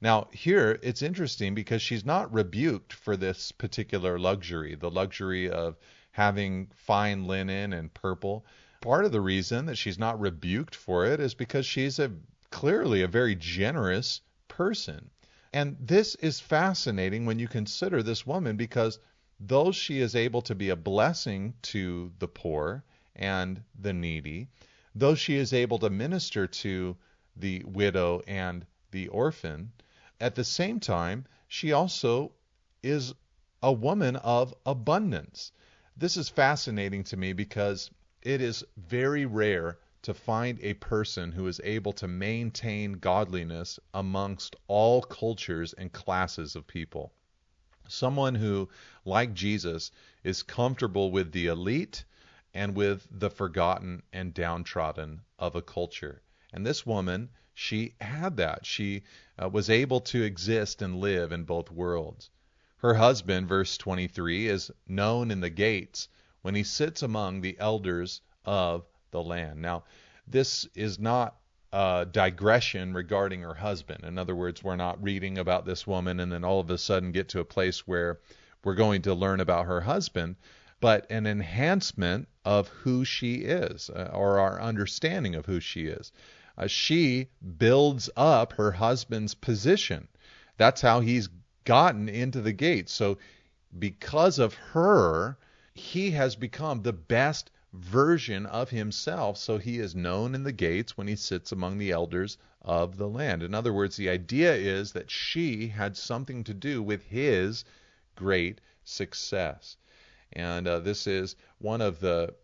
Now, 0.00 0.28
here 0.32 0.78
it's 0.82 1.02
interesting 1.02 1.54
because 1.54 1.82
she's 1.82 2.04
not 2.04 2.32
rebuked 2.32 2.92
for 2.92 3.16
this 3.16 3.52
particular 3.52 4.18
luxury, 4.18 4.74
the 4.74 4.90
luxury 4.90 5.50
of 5.50 5.76
having 6.12 6.68
fine 6.74 7.26
linen 7.26 7.72
and 7.72 7.92
purple. 7.92 8.44
Part 8.80 9.04
of 9.04 9.12
the 9.12 9.20
reason 9.20 9.66
that 9.66 9.76
she's 9.76 9.98
not 9.98 10.20
rebuked 10.20 10.74
for 10.74 11.06
it 11.06 11.20
is 11.20 11.34
because 11.34 11.66
she's 11.66 11.98
a 11.98 12.12
clearly 12.50 13.02
a 13.02 13.08
very 13.08 13.34
generous 13.34 14.20
person. 14.48 15.10
And 15.52 15.76
this 15.80 16.14
is 16.16 16.40
fascinating 16.40 17.26
when 17.26 17.38
you 17.38 17.48
consider 17.48 18.02
this 18.02 18.26
woman 18.26 18.56
because 18.56 18.98
though 19.38 19.72
she 19.72 20.00
is 20.00 20.14
able 20.14 20.42
to 20.42 20.54
be 20.54 20.70
a 20.70 20.76
blessing 20.76 21.54
to 21.62 22.12
the 22.18 22.28
poor 22.28 22.84
and 23.14 23.62
the 23.78 23.92
needy, 23.92 24.48
though 24.94 25.14
she 25.14 25.36
is 25.36 25.52
able 25.52 25.78
to 25.78 25.90
minister 25.90 26.46
to 26.46 26.96
the 27.36 27.62
widow 27.64 28.22
and 28.26 28.66
the 28.90 29.08
orphan, 29.08 29.72
at 30.20 30.34
the 30.34 30.44
same 30.44 30.80
time, 30.80 31.26
she 31.48 31.72
also 31.72 32.32
is 32.82 33.14
a 33.62 33.72
woman 33.72 34.16
of 34.16 34.54
abundance. 34.64 35.52
This 35.96 36.16
is 36.16 36.28
fascinating 36.28 37.04
to 37.04 37.16
me 37.16 37.32
because 37.32 37.90
it 38.22 38.40
is 38.40 38.64
very 38.76 39.26
rare 39.26 39.78
to 40.06 40.14
find 40.14 40.60
a 40.60 40.72
person 40.74 41.32
who 41.32 41.48
is 41.48 41.60
able 41.64 41.92
to 41.92 42.06
maintain 42.06 42.92
godliness 42.92 43.80
amongst 43.92 44.54
all 44.68 45.02
cultures 45.02 45.72
and 45.72 45.92
classes 45.92 46.54
of 46.54 46.64
people. 46.64 47.12
Someone 47.88 48.36
who, 48.36 48.68
like 49.04 49.34
Jesus, 49.34 49.90
is 50.22 50.44
comfortable 50.44 51.10
with 51.10 51.32
the 51.32 51.48
elite 51.48 52.04
and 52.54 52.76
with 52.76 53.08
the 53.10 53.28
forgotten 53.28 54.00
and 54.12 54.32
downtrodden 54.32 55.22
of 55.40 55.56
a 55.56 55.60
culture. 55.60 56.22
And 56.52 56.64
this 56.64 56.86
woman, 56.86 57.28
she 57.52 57.96
had 58.00 58.36
that. 58.36 58.64
She 58.64 59.02
uh, 59.42 59.48
was 59.48 59.68
able 59.68 59.98
to 60.02 60.22
exist 60.22 60.82
and 60.82 61.00
live 61.00 61.32
in 61.32 61.42
both 61.42 61.68
worlds. 61.68 62.30
Her 62.76 62.94
husband, 62.94 63.48
verse 63.48 63.76
23, 63.76 64.46
is 64.46 64.70
known 64.86 65.32
in 65.32 65.40
the 65.40 65.50
gates 65.50 66.06
when 66.42 66.54
he 66.54 66.62
sits 66.62 67.02
among 67.02 67.40
the 67.40 67.58
elders 67.58 68.20
of 68.44 68.86
the 69.10 69.22
land. 69.22 69.60
Now, 69.60 69.84
this 70.26 70.66
is 70.74 70.98
not 70.98 71.36
a 71.72 72.06
digression 72.10 72.94
regarding 72.94 73.42
her 73.42 73.54
husband. 73.54 74.04
In 74.04 74.18
other 74.18 74.34
words, 74.34 74.62
we're 74.62 74.76
not 74.76 75.02
reading 75.02 75.38
about 75.38 75.64
this 75.64 75.86
woman 75.86 76.20
and 76.20 76.32
then 76.32 76.44
all 76.44 76.60
of 76.60 76.70
a 76.70 76.78
sudden 76.78 77.12
get 77.12 77.28
to 77.30 77.40
a 77.40 77.44
place 77.44 77.86
where 77.86 78.20
we're 78.64 78.74
going 78.74 79.02
to 79.02 79.14
learn 79.14 79.40
about 79.40 79.66
her 79.66 79.80
husband, 79.80 80.36
but 80.80 81.10
an 81.10 81.26
enhancement 81.26 82.28
of 82.44 82.68
who 82.68 83.04
she 83.04 83.36
is 83.36 83.90
uh, 83.90 84.10
or 84.12 84.38
our 84.38 84.60
understanding 84.60 85.34
of 85.34 85.46
who 85.46 85.60
she 85.60 85.86
is. 85.86 86.12
Uh, 86.58 86.66
she 86.66 87.28
builds 87.58 88.08
up 88.16 88.54
her 88.54 88.72
husband's 88.72 89.34
position. 89.34 90.08
That's 90.56 90.80
how 90.80 91.00
he's 91.00 91.28
gotten 91.64 92.08
into 92.08 92.40
the 92.40 92.52
gate. 92.52 92.88
So, 92.88 93.18
because 93.78 94.38
of 94.38 94.54
her, 94.54 95.36
he 95.74 96.12
has 96.12 96.34
become 96.36 96.82
the 96.82 96.92
best 96.94 97.50
version 97.76 98.46
of 98.46 98.70
himself, 98.70 99.36
so 99.36 99.58
he 99.58 99.78
is 99.78 99.94
known 99.94 100.34
in 100.34 100.42
the 100.42 100.52
gates 100.52 100.96
when 100.96 101.06
he 101.06 101.16
sits 101.16 101.52
among 101.52 101.78
the 101.78 101.90
elders 101.90 102.38
of 102.62 102.96
the 102.96 103.08
land. 103.08 103.42
In 103.42 103.54
other 103.54 103.72
words, 103.72 103.96
the 103.96 104.08
idea 104.08 104.54
is 104.54 104.92
that 104.92 105.10
she 105.10 105.68
had 105.68 105.96
something 105.96 106.42
to 106.44 106.54
do 106.54 106.82
with 106.82 107.02
his 107.04 107.64
great 108.14 108.60
success. 108.84 109.76
And 110.32 110.66
uh, 110.66 110.80
this 110.80 111.06
is 111.06 111.36
one 111.58 111.80
of 111.80 112.00
the 112.00 112.34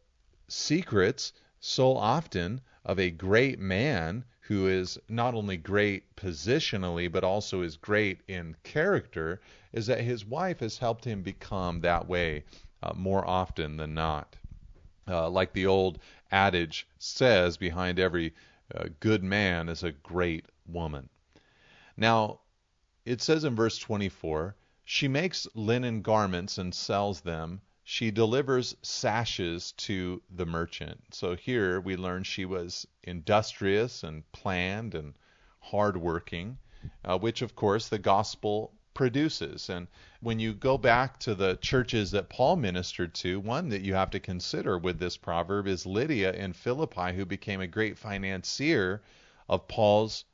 secrets 0.49 1.33
so 1.61 1.97
often 1.97 2.61
of 2.85 2.99
a 2.99 3.11
great 3.11 3.59
man 3.59 4.25
who 4.41 4.67
is 4.67 4.99
not 5.09 5.35
only 5.35 5.57
great 5.57 6.15
positionally 6.17 7.11
but 7.11 7.25
also 7.25 7.63
is 7.63 7.77
great 7.77 8.21
in 8.29 8.57
character 8.65 9.41
is 9.73 9.87
that 9.87 10.01
his 10.01 10.25
wife 10.25 10.61
has 10.61 10.79
helped 10.79 11.05
him 11.05 11.23
become 11.23 11.81
that 11.81 12.07
way 12.07 12.45
uh, 12.83 12.93
more 12.95 13.27
often 13.27 13.77
than 13.77 13.95
not. 13.95 14.37
Uh, 15.09 15.29
like 15.29 15.53
the 15.53 15.67
old 15.67 15.99
adage 16.31 16.87
says, 16.99 17.57
behind 17.57 17.99
every 17.99 18.35
uh, 18.75 18.85
good 19.01 19.23
man 19.23 19.69
is 19.69 19.83
a 19.83 19.93
great 19.93 20.47
woman. 20.67 21.09
Now, 21.97 22.41
it 23.05 23.21
says 23.21 23.45
in 23.45 23.55
verse 23.55 23.79
24, 23.79 24.57
she 24.85 25.09
makes 25.09 25.47
linen 25.55 26.03
garments 26.03 26.59
and 26.59 26.75
sells 26.75 27.21
them. 27.21 27.61
She 27.85 28.11
delivers 28.11 28.77
sashes 28.83 29.73
to 29.73 30.23
the 30.31 30.47
merchant. 30.47 31.03
So 31.11 31.35
here 31.35 31.81
we 31.81 31.97
learn 31.97 32.23
she 32.23 32.45
was 32.45 32.87
industrious 33.03 34.05
and 34.05 34.31
planned 34.33 34.95
and 34.95 35.15
hardworking, 35.59 36.59
uh, 37.05 37.19
which 37.19 37.43
of 37.43 37.55
course 37.55 37.89
the 37.89 37.99
gospel 37.99 38.73
produces. 38.95 39.69
And 39.69 39.89
when 40.21 40.39
you 40.39 40.53
go 40.53 40.77
back 40.79 41.19
to 41.21 41.35
the 41.35 41.57
churches 41.57 42.11
that 42.11 42.29
Paul 42.29 42.57
ministered 42.57 43.15
to, 43.15 43.41
one 43.41 43.69
that 43.71 43.83
you 43.83 43.95
have 43.95 44.11
to 44.11 44.21
consider 44.21 44.79
with 44.79 44.99
this 44.99 45.17
proverb 45.17 45.67
is 45.67 45.87
Lydia 45.87 46.33
in 46.33 46.53
Philippi, 46.53 47.13
who 47.15 47.25
became 47.25 47.61
a 47.61 47.67
great 47.67 47.99
financier 47.99 49.03
of 49.49 49.69
Paul's 49.69 50.25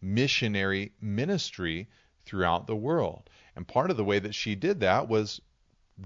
missionary 0.00 0.92
ministry 1.00 1.88
throughout 2.24 2.66
the 2.66 2.76
world. 2.76 3.28
And 3.56 3.66
part 3.66 3.90
of 3.90 3.96
the 3.96 4.04
way 4.04 4.18
that 4.18 4.34
she 4.34 4.54
did 4.54 4.80
that 4.80 5.08
was 5.08 5.40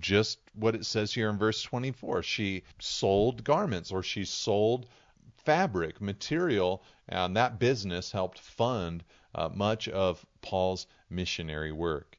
just 0.01 0.38
what 0.55 0.75
it 0.75 0.85
says 0.85 1.12
here 1.12 1.31
in 1.31 1.38
verse 1.38 1.62
24. 1.62 2.23
She 2.23 2.64
sold 2.79 3.45
garments 3.45 3.92
or 3.92 4.03
she 4.03 4.25
sold 4.25 4.87
fabric, 5.45 6.01
material, 6.01 6.83
and 7.09 7.37
that 7.37 7.59
business 7.59 8.11
helped 8.11 8.38
fund 8.38 9.05
uh, 9.35 9.49
much 9.55 9.88
of 9.88 10.27
Paul's 10.40 10.87
missionary 11.09 11.73
work. 11.73 12.19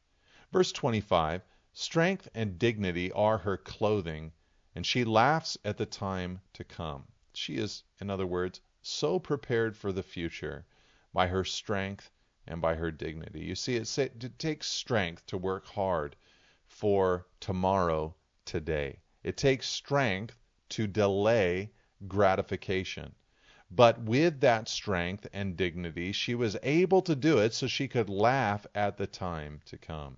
Verse 0.52 0.72
25 0.72 1.44
Strength 1.74 2.30
and 2.34 2.58
dignity 2.58 3.12
are 3.12 3.38
her 3.38 3.58
clothing, 3.58 4.32
and 4.74 4.86
she 4.86 5.04
laughs 5.04 5.58
at 5.64 5.78
the 5.78 5.86
time 5.86 6.42
to 6.54 6.64
come. 6.64 7.04
She 7.34 7.58
is, 7.58 7.84
in 8.00 8.10
other 8.10 8.26
words, 8.26 8.62
so 8.82 9.20
prepared 9.20 9.76
for 9.76 9.92
the 9.92 10.02
future 10.02 10.66
by 11.14 11.28
her 11.28 11.44
strength 11.44 12.10
and 12.48 12.62
by 12.62 12.76
her 12.76 12.92
dignity. 12.92 13.42
You 13.42 13.56
see, 13.56 13.76
it 13.76 14.40
takes 14.40 14.68
strength 14.68 15.26
to 15.28 15.38
work 15.38 15.66
hard 15.66 16.16
for 16.66 17.28
tomorrow 17.40 18.16
today. 18.46 19.00
It 19.24 19.38
takes 19.38 19.68
strength 19.68 20.40
to 20.70 20.88
delay 20.88 21.72
gratification. 22.08 23.14
But 23.70 24.00
with 24.02 24.40
that 24.40 24.70
strength 24.70 25.28
and 25.34 25.58
dignity, 25.58 26.14
she 26.14 26.34
was 26.36 26.56
able 26.64 27.02
to 27.02 27.18
do 27.18 27.40
it 27.40 27.54
so 27.54 27.68
she 27.68 27.90
could 27.90 28.10
laugh 28.10 28.66
at 28.74 28.96
the 28.96 29.08
time 29.08 29.60
to 29.66 29.78
come. 29.78 30.16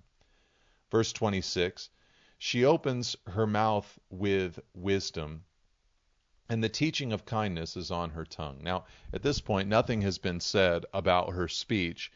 Verse 0.91 1.11
26 1.11 1.89
She 2.37 2.63
opens 2.63 3.15
her 3.25 3.47
mouth 3.47 3.97
with 4.11 4.59
wisdom, 4.75 5.45
and 6.47 6.63
the 6.63 6.69
teaching 6.69 7.11
of 7.11 7.25
kindness 7.25 7.75
is 7.75 7.89
on 7.89 8.11
her 8.11 8.23
tongue. 8.23 8.61
Now, 8.61 8.85
at 9.11 9.23
this 9.23 9.41
point, 9.41 9.67
nothing 9.67 10.03
has 10.03 10.19
been 10.19 10.39
said 10.39 10.85
about 10.93 11.33
her 11.33 11.47
speech, 11.47 12.11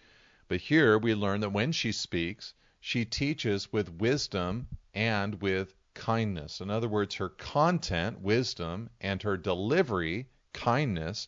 but 0.48 0.62
here 0.62 1.00
we 1.00 1.16
learn 1.16 1.40
that 1.42 1.50
when 1.50 1.72
she 1.72 1.92
speaks, 1.92 2.54
she 2.80 3.06
teaches 3.06 3.74
with 3.74 3.90
wisdom 3.94 4.68
and 4.94 5.42
with 5.42 5.74
kindness. 5.96 6.62
In 6.62 6.70
other 6.70 6.88
words, 6.88 7.16
her 7.16 7.30
content, 7.30 8.20
wisdom, 8.20 8.92
and 9.02 9.24
her 9.24 9.36
delivery, 9.36 10.28
kindness 10.54 11.28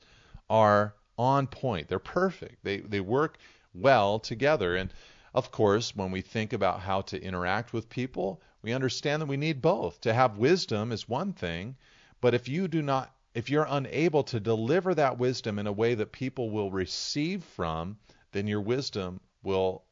are 0.50 0.96
on 1.18 1.48
point. 1.48 1.88
They're 1.88 2.00
perfect. 2.00 2.64
They 2.64 2.78
they 2.78 3.00
work 3.00 3.38
well 3.74 4.20
together. 4.20 4.76
And 4.76 4.94
of 5.34 5.52
course, 5.52 5.96
when 5.96 6.12
we 6.12 6.22
think 6.22 6.54
about 6.54 6.80
how 6.80 7.02
to 7.02 7.22
interact 7.22 7.74
with 7.74 7.90
people, 7.90 8.42
we 8.62 8.74
understand 8.74 9.22
that 9.22 9.28
we 9.28 9.38
need 9.38 9.62
both. 9.62 10.02
To 10.02 10.14
have 10.14 10.38
wisdom 10.38 10.92
is 10.92 11.10
one 11.10 11.34
thing, 11.34 11.76
but 12.22 12.34
if 12.34 12.48
you 12.48 12.68
do 12.68 12.82
not 12.82 13.12
if 13.34 13.50
you're 13.50 13.68
unable 13.70 14.24
to 14.24 14.40
deliver 14.40 14.96
that 14.96 15.18
wisdom 15.18 15.60
in 15.60 15.68
a 15.68 15.72
way 15.72 15.94
that 15.94 16.14
people 16.14 16.50
will 16.50 16.72
receive 16.72 17.44
from, 17.44 17.98
then 18.32 18.48
your 18.48 18.62
wisdom 18.62 19.20
will 19.44 19.84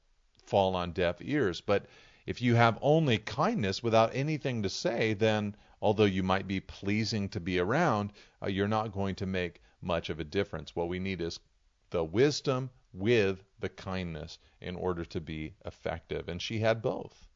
fall 0.45 0.75
on 0.75 0.93
deaf 0.93 1.17
ears. 1.19 1.59
But 1.59 1.85
if 2.25 2.41
you 2.41 2.55
have 2.55 2.79
only 2.81 3.17
kindness 3.17 3.83
without 3.83 4.15
anything 4.15 4.63
to 4.63 4.69
say, 4.69 5.13
then 5.13 5.55
although 5.83 6.05
you 6.05 6.23
might 6.23 6.47
be 6.47 6.61
pleasing 6.61 7.27
to 7.27 7.41
be 7.41 7.59
around, 7.59 8.13
uh, 8.41 8.47
you're 8.47 8.69
not 8.69 8.93
going 8.93 9.13
to 9.13 9.25
make 9.25 9.61
much 9.81 10.09
of 10.09 10.17
a 10.17 10.23
difference. 10.23 10.73
What 10.73 10.87
we 10.87 10.97
need 10.97 11.19
is 11.19 11.41
the 11.89 12.05
wisdom 12.05 12.69
with 12.93 13.43
the 13.59 13.67
kindness 13.67 14.39
in 14.61 14.77
order 14.77 15.03
to 15.03 15.19
be 15.19 15.53
effective. 15.65 16.29
And 16.29 16.41
she 16.41 16.59
had 16.59 16.81
both. 16.81 17.27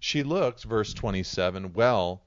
She 0.00 0.24
looked, 0.24 0.64
verse 0.64 0.92
27, 0.92 1.72
well 1.72 2.24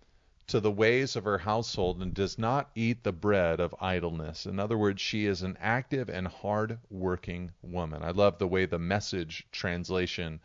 to 0.48 0.62
the 0.62 0.72
ways 0.72 1.16
of 1.16 1.26
her 1.26 1.38
household 1.38 2.02
and 2.02 2.14
does 2.14 2.38
not 2.38 2.70
eat 2.76 3.04
the 3.04 3.12
bread 3.12 3.60
of 3.60 3.76
idleness. 3.82 4.46
In 4.46 4.60
other 4.60 4.78
words, 4.78 5.02
she 5.02 5.26
is 5.26 5.42
an 5.42 5.58
active 5.60 6.10
and 6.10 6.28
hard 6.28 6.80
working 6.90 7.52
woman. 7.62 8.02
I 8.02 8.12
love 8.12 8.38
the 8.38 8.48
way 8.48 8.66
the 8.66 8.80
message 8.80 9.46
translation 9.52 10.40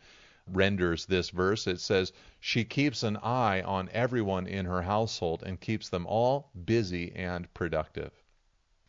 renders 0.51 1.05
this 1.05 1.29
verse. 1.29 1.67
It 1.67 1.79
says, 1.79 2.11
She 2.39 2.63
keeps 2.63 3.03
an 3.03 3.17
eye 3.17 3.61
on 3.61 3.89
everyone 3.91 4.47
in 4.47 4.65
her 4.65 4.81
household 4.81 5.43
and 5.45 5.59
keeps 5.59 5.89
them 5.89 6.05
all 6.07 6.49
busy 6.65 7.11
and 7.15 7.51
productive. 7.53 8.11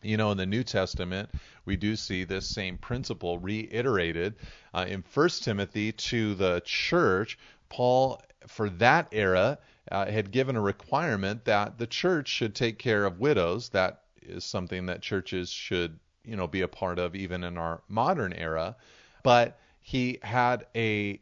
You 0.03 0.17
know, 0.17 0.31
in 0.31 0.39
the 0.39 0.47
New 0.47 0.65
Testament, 0.65 1.31
we 1.67 1.77
do 1.77 1.95
see 1.95 2.25
this 2.25 2.47
same 2.47 2.79
principle 2.79 3.39
reiterated 3.39 4.37
uh, 4.73 4.87
in 4.89 5.05
1 5.13 5.29
Timothy 5.41 5.93
to 5.93 6.35
the 6.35 6.63
church. 6.65 7.39
Paul, 7.69 8.23
for 8.47 8.71
that 8.71 9.09
era, 9.13 9.59
uh, 9.91 10.07
had 10.07 10.31
given 10.31 10.57
a 10.57 10.61
requirement 10.61 11.45
that 11.45 11.79
the 11.79 11.87
church 11.87 12.29
should 12.29 12.55
take 12.55 12.79
care 12.79 13.05
of 13.05 13.21
widows. 13.21 13.69
That 13.71 14.03
is 14.23 14.45
something 14.45 14.87
that 14.87 15.03
churches 15.03 15.51
should, 15.51 15.99
you 16.25 16.37
know, 16.37 16.47
be 16.47 16.63
a 16.63 16.69
part 16.69 16.99
of 16.99 17.15
even 17.15 17.45
in 17.45 17.59
our 17.59 17.83
modern 17.89 18.33
era. 18.33 18.77
But 19.23 19.59
he 19.81 20.19
had 20.23 20.67
a 20.75 21.21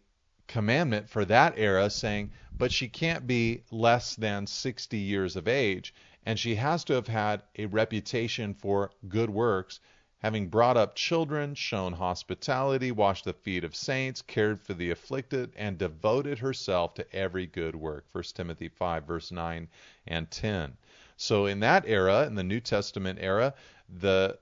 commandment 0.48 1.08
for 1.08 1.24
that 1.26 1.54
era 1.56 1.88
saying, 1.88 2.32
but 2.56 2.72
she 2.72 2.88
can't 2.88 3.26
be 3.26 3.62
less 3.70 4.16
than 4.16 4.46
60 4.46 4.96
years 4.96 5.36
of 5.36 5.46
age, 5.46 5.94
and 6.26 6.38
she 6.38 6.56
has 6.56 6.82
to 6.84 6.94
have 6.94 7.06
had 7.06 7.42
a 7.56 7.66
reputation 7.66 8.52
for 8.54 8.90
good 9.08 9.30
works, 9.30 9.78
having 10.18 10.48
brought 10.48 10.76
up 10.76 10.96
children, 10.96 11.54
shown 11.54 11.92
hospitality, 11.92 12.90
washed 12.90 13.24
the 13.24 13.32
feet 13.32 13.62
of 13.62 13.76
saints, 13.76 14.22
cared 14.22 14.60
for 14.60 14.74
the 14.74 14.90
afflicted, 14.90 15.52
and 15.56 15.78
devoted 15.78 16.38
herself 16.40 16.94
to 16.94 17.14
every 17.14 17.46
good 17.46 17.76
work. 17.76 18.04
1 18.10 18.24
Timothy 18.34 18.68
5, 18.68 19.04
verse 19.04 19.30
9 19.30 19.68
and 20.08 20.30
10. 20.30 20.76
So 21.16 21.46
in 21.46 21.60
that 21.60 21.84
era, 21.86 22.26
in 22.26 22.34
the 22.34 22.42
New 22.42 22.60
Testament 22.60 23.18
era, 23.22 23.54
the 23.88 24.38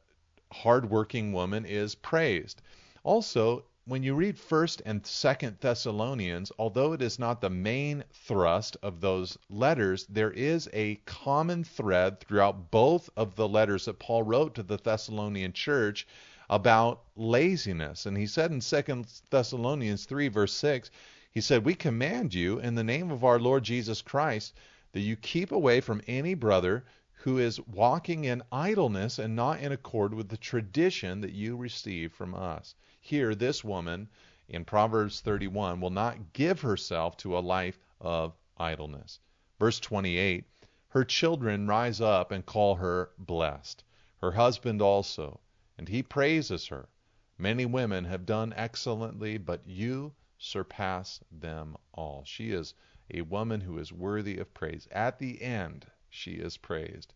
hardworking 0.52 1.32
woman 1.32 1.66
is 1.66 1.94
praised. 1.94 2.62
Also, 3.02 3.64
when 3.88 4.03
you 4.03 4.16
read 4.16 4.37
1st 4.37 4.83
and 4.85 5.01
2nd 5.05 5.61
Thessalonians, 5.61 6.51
although 6.59 6.92
it 6.92 7.01
is 7.01 7.20
not 7.20 7.40
the 7.40 7.49
main 7.49 8.03
thrust 8.12 8.77
of 8.83 9.01
those 9.01 9.38
letters, 9.49 10.05
there 10.07 10.33
is 10.33 10.68
a 10.72 10.96
common 11.07 11.62
thread 11.62 12.18
throughout 12.18 12.72
both 12.72 13.09
of 13.16 13.37
the 13.37 13.46
letters 13.46 13.85
that 13.85 14.01
Paul 14.01 14.25
wrote 14.25 14.57
to 14.57 14.64
the 14.64 14.77
Thessalonian 14.77 15.53
church 15.53 16.05
about 16.51 17.05
laziness. 17.14 18.07
And 18.07 18.16
he 18.16 18.27
said 18.27 18.51
in 18.51 18.59
2nd 18.59 19.22
Thessalonians 19.31 20.05
3 20.05 20.27
verse 20.29 20.53
6, 20.55 20.90
he 21.31 21.40
said, 21.40 21.64
"We 21.64 21.77
command 21.77 22.35
you 22.35 22.59
in 22.59 22.75
the 22.75 22.83
name 22.83 23.12
of 23.12 23.22
our 23.22 23.38
Lord 23.38 23.62
Jesus 23.62 24.03
Christ 24.03 24.55
that 24.92 25.01
you 25.01 25.14
keep 25.14 25.53
away 25.53 25.81
from 25.81 26.03
any 26.09 26.35
brother 26.35 26.85
who 27.18 27.38
is 27.38 27.61
walking 27.68 28.25
in 28.25 28.42
idleness 28.51 29.20
and 29.20 29.37
not 29.37 29.61
in 29.61 29.70
accord 29.70 30.12
with 30.12 30.29
the 30.29 30.37
tradition 30.37 31.20
that 31.20 31.33
you 31.33 31.57
received 31.57 32.14
from 32.16 32.35
us." 32.35 32.75
Here, 33.08 33.36
this 33.36 33.62
woman 33.62 34.08
in 34.48 34.64
Proverbs 34.64 35.20
31 35.20 35.80
will 35.80 35.90
not 35.90 36.32
give 36.32 36.62
herself 36.62 37.16
to 37.18 37.38
a 37.38 37.40
life 37.40 37.78
of 38.00 38.36
idleness. 38.56 39.20
Verse 39.60 39.78
28 39.78 40.44
Her 40.88 41.04
children 41.04 41.68
rise 41.68 42.00
up 42.00 42.32
and 42.32 42.44
call 42.44 42.74
her 42.74 43.10
blessed, 43.16 43.84
her 44.20 44.32
husband 44.32 44.82
also, 44.82 45.38
and 45.78 45.88
he 45.88 46.02
praises 46.02 46.66
her. 46.66 46.88
Many 47.38 47.64
women 47.64 48.06
have 48.06 48.26
done 48.26 48.52
excellently, 48.56 49.38
but 49.38 49.64
you 49.64 50.12
surpass 50.36 51.20
them 51.30 51.76
all. 51.92 52.24
She 52.24 52.50
is 52.50 52.74
a 53.14 53.20
woman 53.20 53.60
who 53.60 53.78
is 53.78 53.92
worthy 53.92 54.38
of 54.38 54.52
praise. 54.52 54.88
At 54.90 55.20
the 55.20 55.40
end, 55.42 55.86
she 56.10 56.32
is 56.32 56.56
praised. 56.56 57.14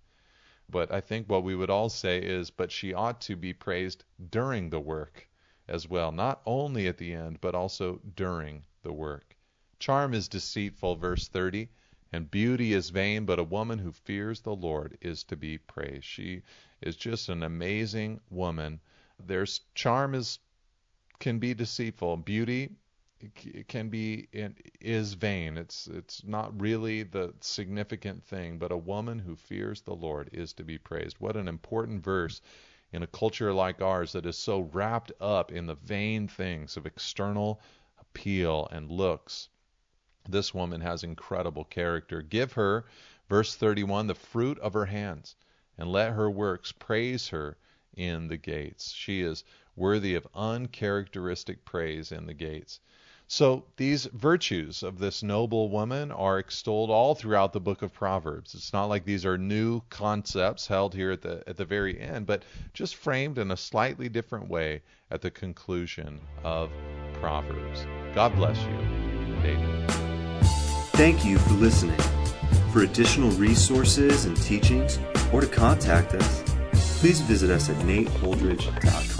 But 0.69 0.93
I 0.93 1.01
think 1.01 1.29
what 1.29 1.43
we 1.43 1.57
would 1.57 1.69
all 1.69 1.89
say 1.89 2.21
is, 2.21 2.49
but 2.49 2.71
she 2.71 2.95
ought 2.95 3.21
to 3.23 3.35
be 3.35 3.53
praised 3.53 4.05
during 4.31 4.71
the 4.71 4.79
work 4.79 5.27
as 5.71 5.89
well, 5.89 6.11
not 6.13 6.43
only 6.45 6.89
at 6.89 6.99
the 6.99 7.15
end, 7.15 7.41
but 7.41 7.55
also 7.55 8.01
during 8.17 8.65
the 8.83 8.93
work. 8.93 9.37
Charm 9.79 10.13
is 10.13 10.29
deceitful, 10.29 10.97
verse 10.97 11.29
30, 11.29 11.69
and 12.13 12.31
beauty 12.31 12.73
is 12.73 12.91
vain, 12.91 13.25
but 13.25 13.39
a 13.39 13.45
woman 13.45 13.79
who 13.79 13.93
fears 13.93 14.41
the 14.41 14.55
Lord 14.55 14.99
is 15.01 15.23
to 15.25 15.37
be 15.37 15.57
praised. 15.57 16.05
She 16.05 16.43
is 16.81 16.97
just 16.97 17.29
an 17.29 17.43
amazing 17.43 18.21
woman. 18.31 18.81
There's 19.25 19.61
charm 19.75 20.15
is 20.15 20.41
can 21.21 21.39
be 21.39 21.55
deceitful. 21.55 22.17
Beauty 22.17 22.71
can 23.69 23.91
be 23.91 24.29
is 24.81 25.15
vain. 25.15 25.57
It's 25.57 25.87
it's 25.87 26.25
not 26.25 26.61
really 26.61 27.03
the 27.03 27.35
significant 27.41 28.25
thing, 28.25 28.59
but 28.59 28.73
a 28.73 28.77
woman 28.77 29.19
who 29.19 29.37
fears 29.37 29.83
the 29.83 29.95
Lord 29.95 30.31
is 30.33 30.53
to 30.55 30.65
be 30.65 30.79
praised. 30.79 31.17
What 31.21 31.37
an 31.37 31.47
important 31.47 32.03
verse 32.03 32.41
in 32.93 33.03
a 33.03 33.07
culture 33.07 33.53
like 33.53 33.81
ours 33.81 34.13
that 34.13 34.27
is 34.27 34.37
so 34.37 34.61
wrapped 34.61 35.13
up 35.21 35.53
in 35.53 35.67
the 35.67 35.75
vain 35.75 36.27
things 36.27 36.77
of 36.77 36.87
external 36.87 37.61
appeal 37.99 38.69
and 38.73 38.91
looks. 38.91 39.49
This 40.29 40.53
woman 40.53 40.81
has 40.81 41.03
incredible 41.03 41.65
character. 41.65 42.23
Give 42.23 42.53
her, 42.53 42.85
verse 43.29 43.55
31, 43.55 44.07
the 44.07 44.15
fruit 44.15 44.59
of 44.59 44.73
her 44.75 44.87
hands, 44.87 45.37
and 45.79 45.91
let 45.91 46.13
her 46.13 46.31
works 46.31 46.73
praise 46.73 47.29
her 47.29 47.57
in 47.95 48.29
the 48.29 48.37
gates. 48.37 48.93
She 48.93 49.23
is 49.23 49.45
worthy 49.77 50.15
of 50.15 50.27
uncharacteristic 50.35 51.65
praise 51.65 52.13
in 52.13 52.27
the 52.27 52.35
gates. 52.35 52.81
So 53.33 53.63
these 53.77 54.07
virtues 54.07 54.83
of 54.83 54.99
this 54.99 55.23
noble 55.23 55.69
woman 55.69 56.11
are 56.11 56.41
extolled 56.41 56.91
all 56.91 57.15
throughout 57.15 57.53
the 57.53 57.61
book 57.61 57.81
of 57.81 57.93
Proverbs. 57.93 58.57
It's 58.57 58.73
not 58.73 58.87
like 58.87 59.05
these 59.05 59.25
are 59.25 59.39
new 59.39 59.83
concepts 59.89 60.67
held 60.67 60.97
here 60.97 61.13
at 61.13 61.23
the 61.23 61.45
at 61.47 61.57
the 61.57 61.65
very 61.65 62.01
end, 62.01 62.27
but 62.27 62.43
just 62.75 62.97
framed 62.97 63.39
in 63.39 63.53
a 63.53 63.57
slightly 63.57 64.09
different 64.09 64.49
way 64.49 64.83
at 65.13 65.21
the 65.21 65.31
conclusion 65.31 66.21
of 66.43 66.73
Proverbs. 67.21 67.87
God 68.17 68.35
bless 68.35 68.59
you, 68.65 69.43
David. 69.45 69.91
Thank 70.95 71.25
you 71.25 71.39
for 71.39 71.55
listening. 71.55 72.01
For 72.73 72.83
additional 72.83 73.31
resources 73.33 74.25
and 74.25 74.37
teachings, 74.39 74.99
or 75.33 75.41
to 75.41 75.47
contact 75.47 76.15
us, 76.15 76.43
please 76.99 77.21
visit 77.21 77.49
us 77.49 77.71
at 77.71 77.77
nateholdridge.com. 77.77 79.20